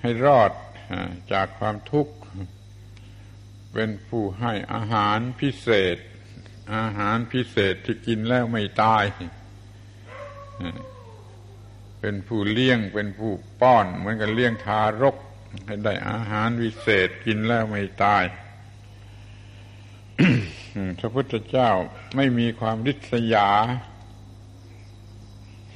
[0.00, 0.52] ให้รอด
[1.32, 2.14] จากความทุกข์
[3.72, 5.96] เป็นผู้ให้อาหารพิเศษ
[6.76, 9.04] อาหารพิเศษที่กินแล้วไม่ตาย
[12.00, 15.16] เป็นผู้เลี้ยง เป็นผู้ป้อน เหมือนกับเลี้ยงทารก
[15.66, 18.24] ให้ได้อาหารวิเศษกินแล้วไม่ตาย
[20.98, 21.70] พระพุทธเจ้า
[22.16, 23.48] ไม่มีความริษยา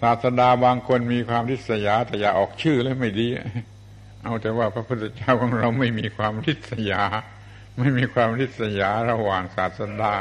[0.00, 3.28] ศาสดาบางคนมีความริษยา แต่อย่าออกชื่อแล้วไม่ดี
[4.22, 7.02] เอาแต่ว่าพระพุทธเจ้าของเราไม่มีความริษยา
[7.78, 10.14] ไม่มีความริษยาระหว่างศาสดา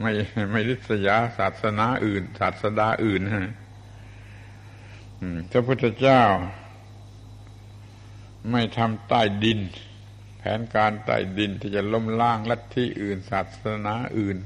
[0.00, 0.12] ไม่
[0.52, 3.52] ไม่ริษยาศาสนาอื่น ศาสดาอื่นฮะ
[5.50, 6.22] พระพุทธเจ้า
[8.50, 9.60] ไม่ทำใต้ดิน
[10.38, 14.36] แผนการใต้ดินที่จะล้มล้างลัทธิอื่นศาสนาอื่น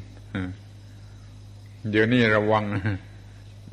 [1.91, 2.65] เดี๋ยวนี้ระวัง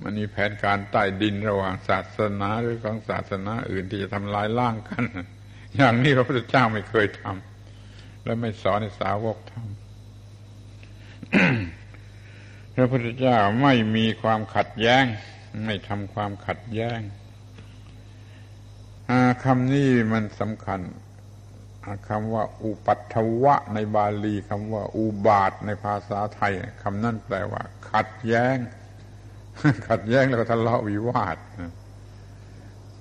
[0.02, 5.04] มันมีแผนการใต้ดินระหว่างศาสนาหรือของศาสนาอื่นที่จะทำลายล่างกัน
[5.76, 9.74] อย่างนี้พระพุทธเจ้าไม่เคยทำและไม่สอนให้สาวกทำ
[12.76, 15.06] พระพุทธเจ้าไม่มีความขัดแย้ง
[15.66, 17.00] ไม่ทำความขัดแย้ง
[19.44, 20.82] คำนี้มันสำคัญ
[22.10, 28.58] คำว่าอุปัตวะในบาลีคำว่าอุบาทในภาษาไทยคำนั้นแปลว่า ขัดแย้ง
[29.88, 31.38] ขัดแย้งแล้วก็ทะเลาะวิวาท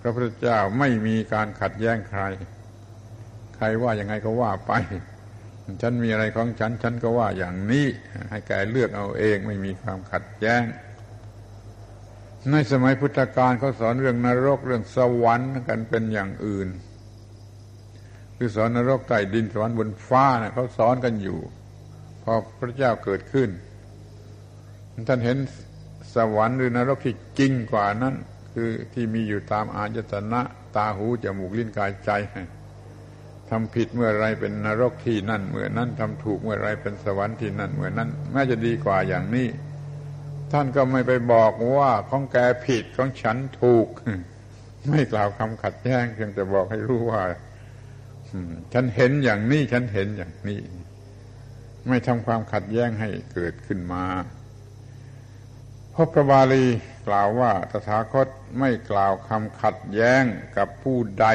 [0.00, 2.22] พระพุทธเจ้าไม่มีการขัดแย้งใคร
[3.56, 4.72] ใครว่ายังไงก็ว่าไป
[5.82, 7.86] ฉันมีอะไรของฉัน ฉันก็ว่าอย่างนี้
[8.30, 10.62] ให้แกเลือกเอาเองไม่มีความขัดแย้ง
[12.50, 16.68] ในสมัยพุทธกาลเขาสอนเรื่องนรกเรื่องสวรรค์กันเป็นอย่างอื่น
[18.36, 21.38] คือสอนนรกใต้ดินสวรรค์บนฟ้าเนะ่ยเขาสอนกันอยู่
[22.22, 23.50] พอพระเจ้าเกิดขึ้น
[25.08, 25.38] ท่านเห็น
[26.14, 28.14] สวรรค์หรือนรกที่จริงกว่านั้น
[28.54, 30.40] คือที่มีอยู่ตามอาญตนะ
[30.76, 32.10] ตาหูจมูกลิ้นกายใจ
[33.50, 39.46] ทำผิดเมื่อไรเป็นนรกที่นั่นเมื่อนั้นทำถูกเมื่อไรเป็นสวรรค์ที่นั่นเมื่อนั้นแม้จะดีกว่าอย่างนี้
[40.52, 43.88] ท่านก็ไม่ไปบอกว่าของแกผิดของฉันถูก
[44.88, 47.22] ไม่กล่าวคำขัดแย้งเพียงแต่บอกให้รู้ว่า
[48.72, 50.60] ฉันเห็นอย่างนี้ ฉันเห็นอย่างนี้
[51.88, 54.04] ไม่ทำความขัดแย้งให้เกิดขึ้นมา
[55.94, 56.66] พระพระบาลี
[57.08, 58.28] กล่าวว่าตถาคต
[58.58, 60.24] ไม่กล่าวคำขัดแย้ง
[60.56, 61.26] กับผู้ใด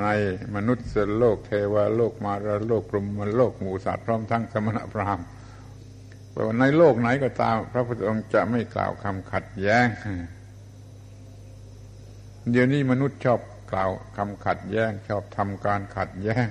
[0.00, 0.06] ใน
[0.54, 0.86] มนุษย์
[1.18, 5.26] โลกเทวโลกมารโลกพรหมโลกหมู่สัตว์พร้อมทั้งสมณพราหมณ์
[6.38, 9.86] แต่ว่าในโลกไหนก็ตาม พระพุทธองค์จะไม่กล่าวคำขัดแย้ง
[12.50, 13.40] เดี๋ยวนี้มนุษย์ชอบ
[13.72, 16.46] กล่าวคำขัดแย้ง ชอบทำการขัดแย้ง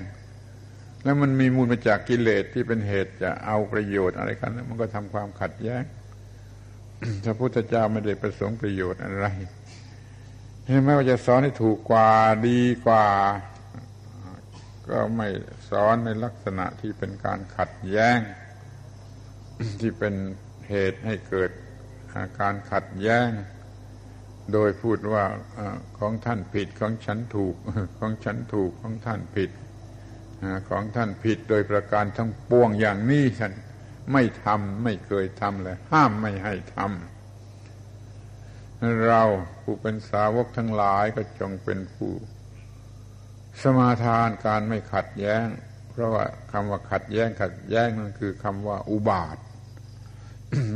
[1.03, 5.83] แล้วมันมีมูลมาจากกิเลสที่เป็นเหตุจะเอาประโยชน์อะไรกัน มันก็ทำความขัดแย้ง
[7.25, 9.25] พระพุทธเจ้าไม่ได้ประสงค์ประโยชน์อะไร
[10.83, 12.11] ไม่ว่าจะสอนให้ถูกกว่า
[12.47, 13.07] ดีกว่า
[14.89, 15.27] ก็ไม่
[15.69, 18.19] สอนในลักษณะที่เป็นการขัดแย้ง
[19.80, 20.14] ที่เป็น
[20.70, 21.51] เหตุให้เกิด
[22.39, 23.30] การขัดแย้ง
[24.53, 25.24] โดยพูดว่า
[25.99, 27.55] ของท่านผิดของฉันถูก
[27.99, 29.51] ของฉันถูกของท่านผิด
[30.70, 33.53] ของท่านผิดโดยประการทั้งปวงอย่างนี้ฉัน
[34.14, 39.24] ไม่ทำไม่เคยทำเลยห้ามไม่ให้ทำเรา
[39.64, 42.14] ผู้เป็นสาวกทั้งหลายก็จงเป็นผู้
[43.62, 45.45] สมาทานการไม่ขัดแย้ง
[45.89, 49.38] เพราะว่าคำว่าขัดแย้งขัดแย้งนั่นคือคำว่าอุบาท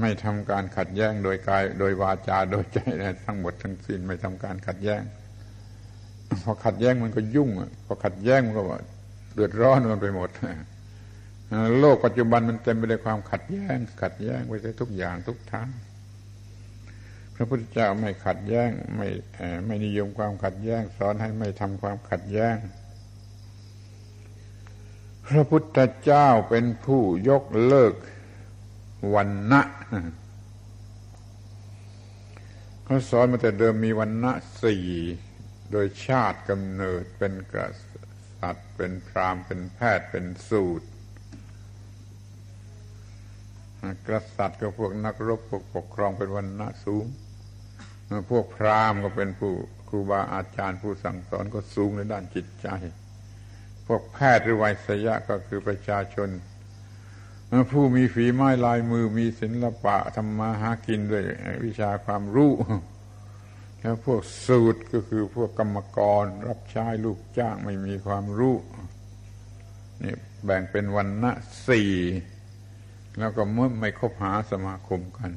[0.02, 2.80] ไม่ทำการขัดแย้งโดยกาย โดยวาจาโดยใจ
[3.26, 5.02] ทั้งหมดทั้งสิ้นไม่ทำการขัดแย้ง
[6.44, 7.50] พอขัดแย้งมันก็ยุ่ง
[7.86, 8.80] พอขัดแย้งมันก็ว่า
[9.34, 10.30] เดือดร้อนกันไปหมด
[11.80, 15.70] โลกปัจจุบันมันเต็มไปด้วยความขัดแย้ง ขัดแย้งไปทุกอย่างทุกทาง
[17.36, 19.08] พระพุทธเจ้าไม่ขัดแย้งไม่
[19.66, 22.56] ไม่นิยมความขัดแย้ง สอนให้ไม่ทำความขัดแย้ง
[25.28, 27.94] พระพุทธเจ้าเป็นผู้ยกเลิก
[29.14, 29.62] วันนะ
[32.84, 34.32] เขาสอนมาแต่เดิมมีวันนะ
[34.64, 34.86] สี่
[35.72, 37.56] โดยชาติกำเนิดเป็นก
[38.42, 40.88] ษัตริย์เป็นพราหมณ์เป็นแพทย์เป็นสูตร
[44.08, 47.06] กษัตริย์ก็พวกนักรบพวกปกครองเป็นวันณะสูง
[48.32, 49.54] พวกพราหมณ์ก็เป็นผู้
[49.90, 52.68] ครูบาอาจารย์ผู้สั่งสอนก็สูงในด้านจิตใจ
[53.88, 56.30] พวกแพทย์หรือไวยสยะก็คือประชาชน
[57.72, 61.24] ผู้มีฝีไม้ลายมือมีศิลปะทำมาหากินด้วย
[61.66, 62.52] วิชาความรู้
[63.80, 68.56] แล้วพวกสูตรก็คือพวกกรรมกรรับใช้ลูกจ้างไม่มีความรู้
[70.04, 71.32] นี่แบ่งเป็นวันณะ
[71.68, 71.92] สี่
[73.20, 75.32] แล้วก็เมื่อไม่คบหาสมาคมกัน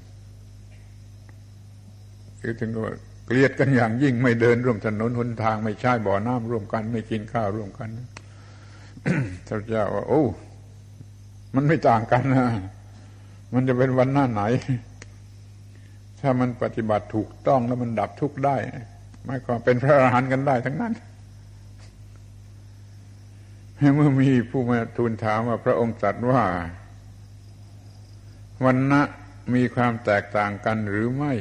[2.41, 2.95] คือถึงว่า
[3.27, 7.89] เกลียดกันอย่างยิ่งไม่เดินร่วมถนนหนทางไม่ใช่บ่อน้ำร่วมกัน ไม่กินข้าวร่วมกัน
[9.49, 10.25] พระเจ้าว่า โอ้
[11.55, 12.49] มันไม่ต่างกันนะ
[13.55, 14.43] มันจะเป็นวันหน้าไหน
[16.21, 18.57] ถ้ามันปฏิบัติถูกต้องแล้วมันดับทุกข์ได้
[19.25, 20.95] ไม่ก็เป็นพระอรหันต์กันได้ทั้งนั้น
[23.95, 26.43] เมื่อมีผู้มาทูลถามว่าพระองค์ตรัสว่า
[28.65, 29.03] วันณะ
[29.55, 31.33] มีความแตกต่างกันหรือไม่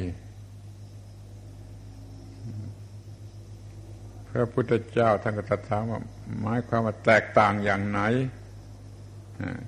[4.30, 6.00] พระพุทธเจ้าท่านก็ตรัสถามว่า
[6.40, 8.00] หมายความว่าแตกต่างอย่างไหน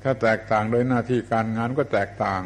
[0.02, 2.42] ถ้าแตกต่างโดยหน้าที่การงานก็แตกต่าง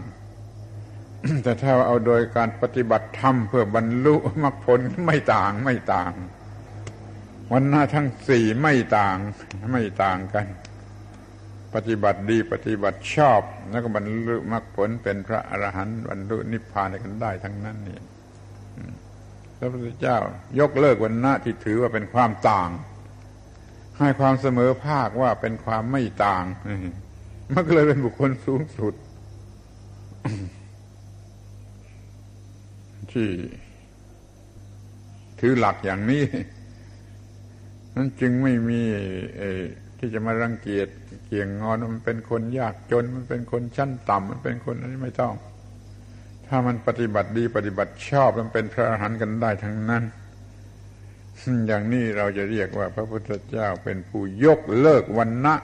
[1.42, 6.12] แต่ถ้าเอาโดยการปฏิบัติธรรมเพื่อบรรลุมรรคผลไม่ต่างไม่ต่าง
[7.52, 9.16] วันหน้าทั้งสี่ไม่ต่าง
[9.72, 10.46] ไม่ต่างกัน
[11.74, 18.00] ปฏิบัติดีปฏิบัติชอบ แล้วก็บรรลุมรรคผลเป็นพระอรหันต์บรรลุนิพพานกันได้ทั้งนั้นนี่
[19.58, 20.18] พระพุทธเจ้า
[20.60, 22.70] ยกเลิกวันณะที่ถือว่าเป็นความต่าง
[23.98, 26.44] ให้ความเสมอภาคว่าเป็นความไม่ต่าง
[27.54, 28.94] มันก็เลยเป็นบุคคลสูงสุด
[33.12, 33.28] ที่
[35.40, 36.24] ถือหลักอย่างนี้
[37.94, 38.80] นั้นจึงไม่มี
[39.98, 40.88] ที่จะมารังเกียจ
[41.26, 45.34] เกี่ยงงอนมันเป็นคนยากจน มันเป็นคนชั้นต่ำมันเป็นคนอะไรไม่ต้อง
[46.46, 50.04] ถ้ามันปฏิบัติดีปฏิบัติชอบมันเป็นพระอรหันต์กันได้ทั้งนั้น
[51.66, 55.54] อย่างนี้เราจะเรียกว่าพระพุทธเจ้าเป็นผู้ยกเลิกวันนะ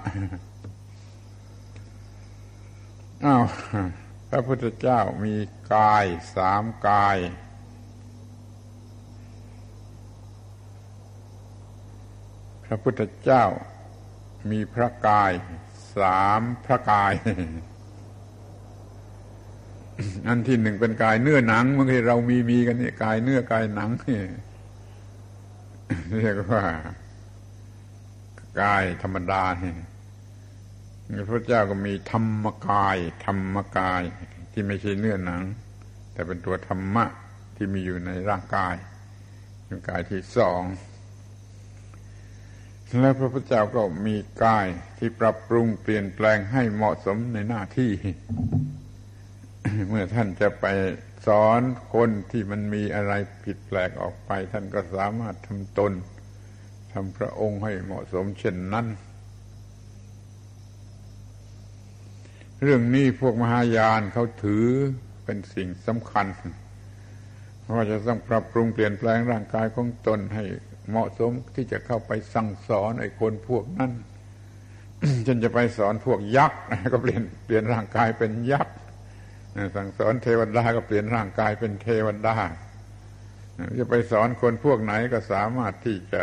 [3.27, 3.47] อ้าว
[4.31, 5.35] พระพุทธเจ้ามี
[5.75, 6.05] กาย
[6.37, 7.19] สามกาย
[12.65, 13.45] พระพุทธเจ้า
[14.51, 15.33] มีพระกาย
[15.97, 17.15] สามพระกาย
[20.27, 24.21] อันที่หนึ่งเป็นกายเนื้อหนังเมื่อกี้เรามีมีกันนี่กายเนื้อกายหนังนี่
[26.19, 26.65] เรียกว่า
[28.61, 29.75] กายธรรมดานี่
[31.31, 34.03] พระเจ้าก็มีธรรมกาย ธรรมกาย
[34.53, 35.43] ที่ไม่ใช่เนื้อหนัง
[36.13, 37.05] แต่เป็นตัวธรรมะ
[37.57, 38.75] ที่มีอยู่ในร่างกาย
[39.65, 40.63] เป็นกายที่สอง
[43.01, 44.67] แล้วพระพุทธเจ้าก็มีกาย
[44.99, 47.93] ที่ปรับปรุงเปลี่ยนแปลงให้เหมาะสมในหน้าที่
[49.89, 50.67] เมื่อท่านจะไป
[51.27, 51.61] สอน
[51.95, 53.13] คนที่มันมีอะไร
[53.45, 55.93] ผิดแปลกออกไป ท่านก็สามารถทำตน
[56.93, 58.87] ทำพระองค์ให้เหมาะสมเช่นนั้น
[62.63, 64.67] เรื่องนี้พวกมหายานเขาถือ
[65.25, 66.27] เป็นสิ่งสำคัญ
[67.77, 70.45] ว่าจะต้องปรับปรุงเปลี่ยนแปลงร่างกายของตนให้
[70.91, 73.93] เหมาะสมที่จะเข้าไปสั่งสอนไอ้คนพวกนั้น
[75.27, 76.61] จนจะไปสอนพวกยักษ์
[76.93, 78.77] ก็เปลี่ยนเปลี่ยนร่างกายเป็นยักษ์
[79.77, 82.37] สั่งสอนเทวดาก็เปลี่ยนร่างกายเป็นเทวดา
[83.79, 86.23] จะไปสอนคนพวกไหนก็สามารถที่จะ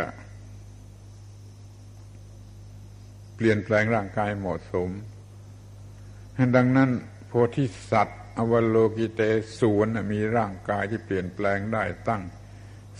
[3.36, 4.88] เปลี่ยนแปลงร่างกายเหมาะสม
[6.56, 6.90] ดังนั้น
[7.28, 9.20] โพธิสัตว์ อวโลกิเต
[9.58, 12.22] สูนมีร่างกายที่เปลี่ยนแปลงได้ตั้ง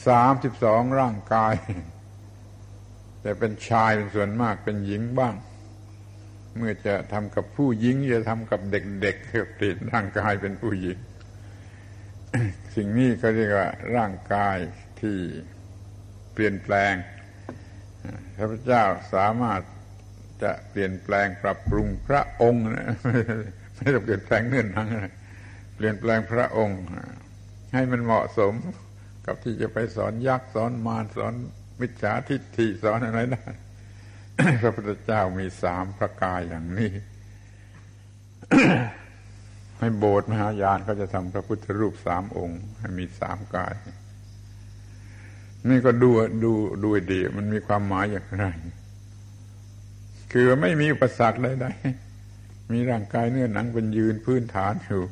[0.07, 1.55] สามสิบสองร่างกาย
[3.21, 5.35] แต่เป็นชายเป็นส่วนมากเป็นหญิงบ้าง
[6.57, 10.99] เมื่อจะทำกับผู้หญิงจะทำกับเด็กๆเปลี่ยนร่างกายเป็นผู้หญิง
[12.77, 14.59] สิ่งนี้เขาเรียกว่าร่างกาย
[15.01, 15.19] ที่
[16.33, 16.95] เปลี่ยนแปลง
[18.37, 19.61] พระพุทธเจ้าสามารถ
[20.43, 22.89] จะเปลี่ยนแปลงปรับปรุงพระองค์นะ
[23.77, 24.89] ไม่ต้องเปลี่ยนแปลงเนื่อนนัง
[25.77, 26.81] เปลี่ยนแปลงพระองค์
[27.75, 28.55] ให้มันเหมาะสม
[29.27, 31.35] กับที่จะไปสอนยักษ์สอนมารสอน
[31.81, 33.45] มิจฉาทิฏฐิสอนอะไรได้
[34.63, 36.93] พระพุทธเจ้ามีสามพระกายอย่างนี้
[39.79, 43.75] ให้โบสถ์มหายานเขาจะทำพระพุทธรูปสามองค์ ให้มีสามกาย
[45.71, 46.11] นี่ก็ดู
[46.45, 48.47] ดูดูดีมันมีความหมายอย่างไร
[50.37, 55.03] คือไม่มีอุปสรรคใดๆมีร่างกายเนื้อหนังเป็นยืนพื้นฐานอยู่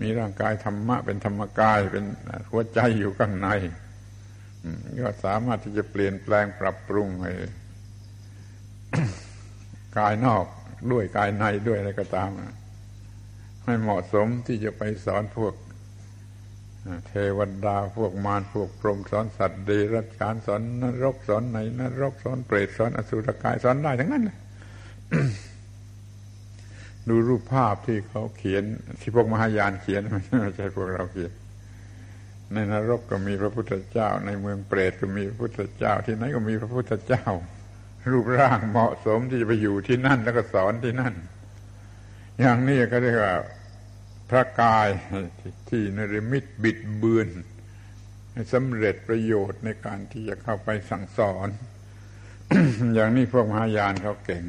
[0.00, 2.04] มีร่างกายธรรมะเป็นธรรมกายเป็น
[2.50, 3.48] หัวใจอยู่ข้างใน
[5.04, 7.32] ก็สามารถที่จะเปลี่ยนแปลงปรับปรุงให้
[9.98, 10.44] กายนอก
[10.92, 12.30] ด้วยกายในด้วยอะไรก็ตาม
[13.64, 15.54] ไม่เหมาะสมที่จะไปสอนพวก
[17.06, 24.38] เทวดาพวกมารพวกพรหมสอนสัตว์เดรัจฉานสอนนรกสอนไหนนรกสอนเปรตสอนอสุรกายสอนได้ทั้งนั้นเลย
[27.08, 28.64] ดูรูปภาพที่เขาเขียน
[29.00, 31.32] ที่พวกมหายานเขียนไม่ใช่พวกเราเขียน
[32.52, 37.24] ในนรกก็มีพระพุทธเจ้า ในเมืองเปรตก็มีพระพุทธเจ้า ที่ไหนก็มีพระพุทธเจ้า
[38.10, 41.14] รูปร่างเหมาะสมที่จะไปอยู่ที่นั่นแล้วก็สอนที่นั่น
[42.40, 43.34] อย่างนี้ก็เรียกว่า
[44.34, 44.88] ระกาย
[45.68, 47.28] ที่นริมิตบิดเบือน
[48.52, 51.48] สำเร็จประโยชน์ในการที่จะเข้าไปสั่งสอน
[52.94, 54.42] อย่างนี้พวกมหายานเขาเก่ง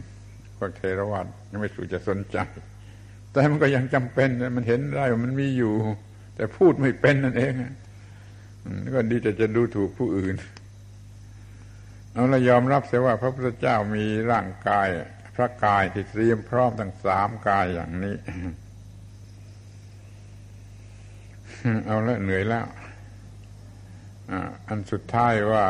[0.57, 2.38] พวกเทรวาสยังไม่สู่จะสนใจ
[3.31, 5.73] แต่มันก็ยังจำเป็นมันเห็นได้ว่ามันมีอยู่
[6.36, 7.53] แต่พูดไม่เป็นนั่นเอง
[8.95, 10.36] ก็ดีแต่จะดูถูกผู้อื่น
[12.13, 14.88] เอาละยอมรับเสียว่าพระพุทธเจ้ามีร่างกาย
[15.36, 18.15] พระกายที่เตรียมพร้อมทั้งสามกายอย่างนี้
[21.86, 22.66] เอาละเหนื่อยแล้ว
[24.68, 25.66] อันสุดท้ายว่า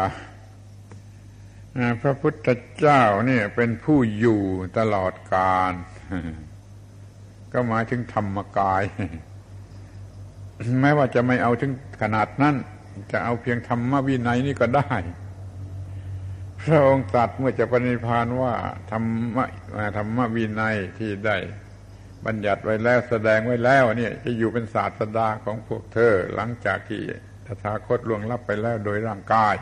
[2.01, 4.41] พระพุทธเจ้าเนี่ยเป็นผู้อยู่
[4.77, 5.73] ตลอดกาล
[7.53, 8.83] ก็หมายถึงธรรมกาย
[10.81, 11.71] แม้ว่าจะไม่เอาถึง
[12.01, 12.55] ขนาดนั้น
[13.11, 14.93] จะเอาเพียงธรรมวินัยนี่ก็ได้
[16.61, 18.53] พระองค์ตรัสเมื่อจะปณิพานว่า
[18.91, 19.03] ธรร
[19.35, 19.37] ม
[19.97, 21.37] ธรรมวินัยที่ได้
[22.25, 27.01] บัญญัติไว้แล้วแสดงไว้แล้วเนี่ยจะอยู่เป็นศาสดาของพวกเธอ หลังจากที่
[27.45, 29.55] ตถาคตล่วงลับไปแล้วโดยร่างกาย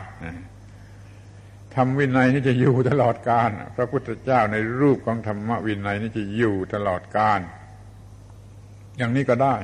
[1.74, 7.40] ธรรมวินัยนี่จะอยู่ตลอดกาลพระพุทธเจ้าในรูปของธรรมวินัยนี่จะอยู่ตลอดกาล
[8.98, 9.56] อย่างนี้ก็ได้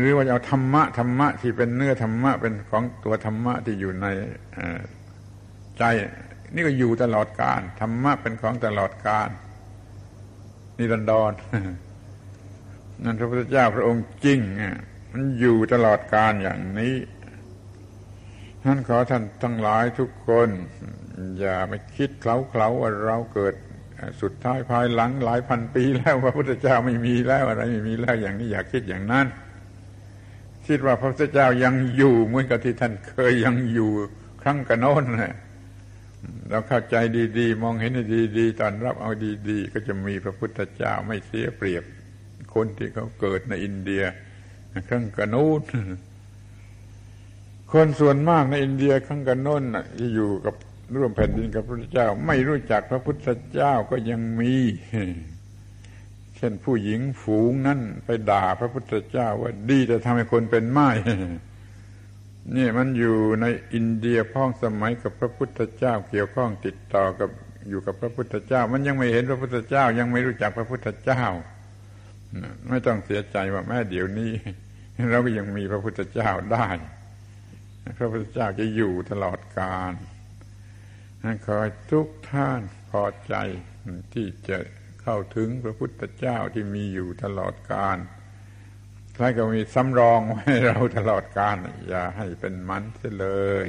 [0.00, 4.06] หรือว่าจะเอาธรรมะธรรมะที่เป็นเนื้อธรรมะเป็นของตัวธรรมะที่อยู่ใน
[5.78, 5.82] ใจ
[6.54, 9.28] นี่ก็อยู่ตลอดกาลธรรมะเป็นของตลอดกาล
[10.78, 11.32] นิรันดร
[13.04, 14.40] นั่นพระพุทธเจ้าพระองค์จริง
[15.12, 16.94] มันอยู่ตลอดกาลอย่างนี้
[18.64, 20.48] ท่านขอท่านทั้งหลายทุกคน
[21.40, 23.54] อย่าไปคิดเคล้าเคล้าว่าเราเกิด
[24.22, 29.26] สุดท้ายภายหลังหลายพันปีแล้วพระพุทธเจ้าไม่มีแล้วอะไรไม่มีแล้วอย่างนี้อย่าคิดอย่างนั้น
[30.66, 33.90] คิดว่าพระพุทธเจ้ายังอยู่เหมือนกับที่ท่านเคยยังอยู่
[34.42, 35.34] ครั้งกระโน้นนะ
[36.50, 36.96] เราเข้าใจ
[37.38, 37.92] ดีๆ มองเห็น
[38.38, 39.10] ดีๆตอนรับเอา
[39.50, 41.84] ดีๆ ก็จะมีพระพุทธเจ้าไม่เสียเปรียบ
[42.54, 44.02] คนที่เขาเกิดในอินเดีย
[44.88, 45.60] ครั้งกระโน้น
[47.72, 49.64] คนส่วนมากในอินเดียครั้งกันน้น
[49.98, 50.54] ที่อยู่กับ
[50.96, 54.54] ร่วมแผ่นดินกับพระพุทธเจ้า ไม่รู้จักพระพุทธเจ้าก็ยังมี
[56.36, 60.88] เช่นผู้หญิงฝูงนั่นไปด่าพระพุทธเจ้าว่าดีแต่ทำให้คนเป็นไม้
[62.54, 67.30] นี่มันอยู่ในอินเดียพ้องสมัยกับพระพุทธเจ้า เกี่ยวข้องติดต่อกับ
[67.68, 71.24] อยู่กับพระพุทธเจ้า มันยังไม่เห็นพระพุทธเจ้า ยังไม่รู้จักพระพุทธเจ้า
[72.68, 74.32] ไม่ต้องเสียใจว่าแม่เดี๋ยวนี้
[75.10, 76.68] เราก็ยังมีพระพุทธเจ้าได้
[77.98, 79.92] พระพุทธเจ้าจะอยู่ตลอดกาล
[81.46, 81.58] ขอ
[81.92, 83.34] ทุกท่านพอใจ
[84.12, 84.58] ที่จะ
[85.02, 87.96] เข้าถึงพระพุทธเจ้าที่มีอยู่ตลอดกาล
[89.16, 91.56] ใครก็มีสำรองไว้เราตลอดกาล
[91.88, 93.28] อย่าให้เป็นมันเสียเล
[93.66, 93.68] ย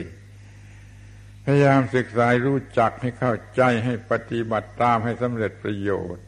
[1.43, 6.25] พยายามศึกษารู้จักให้เข้าใจให้ปฏิบัติตามให้สำเร็จประโยชน์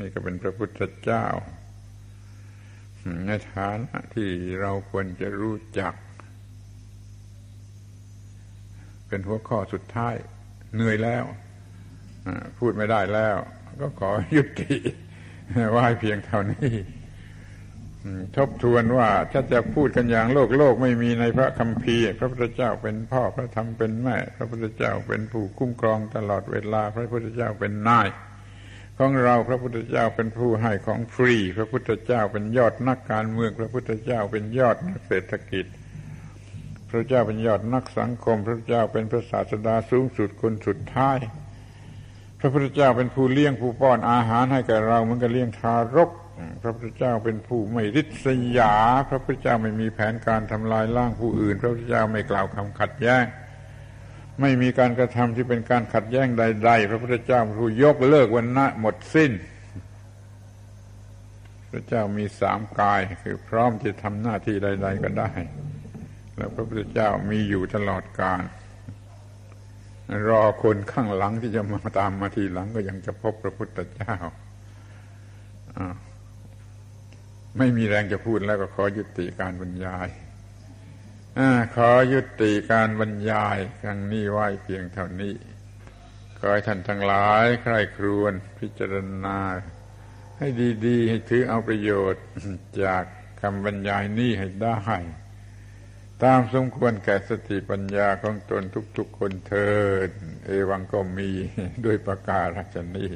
[0.00, 1.26] นี่ก็เป็นพระพุทธเจ้า
[3.26, 4.28] ในฐานะที่
[4.60, 5.94] เราควรจะรู้จัก
[9.08, 10.14] เป็นหัวข้อสุดท้าย
[10.74, 11.24] เหนื่อยแล้ว
[12.58, 13.36] พูดไม่ได้แล้ว
[13.80, 14.76] ก็ขอยุติ
[15.72, 16.74] ไว้เพียงเท่านี้
[18.36, 28.08] ทบทวนว่าถ้าจะพูดกันอย่างโลกโลกไม่มีในพระคัมภีร์ พระพุทธเจ้าเป็นพ่อพระธรรมเป็นแม่ พระพุทธเจ้าเป็นผู้คุ้มครองตลอดเวลา พระพุทธเจ้าเป็นนาย
[28.98, 35.66] ของเราพระพุทธเจ้าเป็นผู้ให้ของฟรี พระพุทธเจ้าเป็นยอดนักการเมือง พระพุทธเจ้าเป็นยอดนักเศรษฐกิจ
[36.90, 41.18] พระเจ้าเป็นยอดนักสังคม พระเจ้าเป็นพระศาสดาสูงสุดคนสุดท้าย
[42.40, 46.10] พระพุทธเจ้าเป็นผู้เลี้ยงผู้ป้อนอาหารให้แก่เราเหมือนกับเลี้ยงทารก
[46.62, 48.26] พระพุทธเจ้าเป็นผู้ไม่ริษ
[48.58, 48.74] ยา
[49.10, 53.24] พระพุทธเจ้าไม่มีแผนการทำลายล่างผู้อื่น พระพุทธเจ้าไม่กล่าวคำขัดแย้ง
[54.40, 59.32] ไม่มีการกระทำที่เป็นการขัดแย้งใด ๆ พระพุทธเจ้าผู้ยกเลิกวันณะหมดสิ้น
[61.70, 65.30] พระเจ้ามีสามกายคือพร้อมที่ทำหน้าที่ใด ๆ ก็ได้
[66.36, 68.42] แล้วพระพุทธเจ้ามีอยู่ตลอดกาล
[70.28, 74.16] รอคนข้างหลังที่จะมาตามมาทีหลังก็ยังจะพบพระพุทธเจ้า
[77.58, 80.08] ไม่มีแรงจะพูดแล้วก็ขอยุติการบรรยาย
[81.38, 81.40] อ
[81.76, 85.34] ขอยุติการบรรยายครั้งนี้ไว้เพียงเท่านี้
[86.38, 88.94] ขอให้ท่านทั้งหลายใครครวนพิจาร
[89.24, 89.38] ณา
[90.38, 90.46] ให้
[90.86, 92.24] ดีๆ ให้ถือเอาประโยชน์
[92.82, 93.04] จาก
[93.40, 94.80] คำบรรยายนี้ให้ได้
[96.22, 98.62] ตามสมควรแก่สติปัญญาของตน
[98.96, 99.72] ทุกๆคนเทิ
[100.08, 100.10] ด
[100.46, 101.30] เอวังก็มี
[101.84, 103.10] ด้วยประกาศชนี้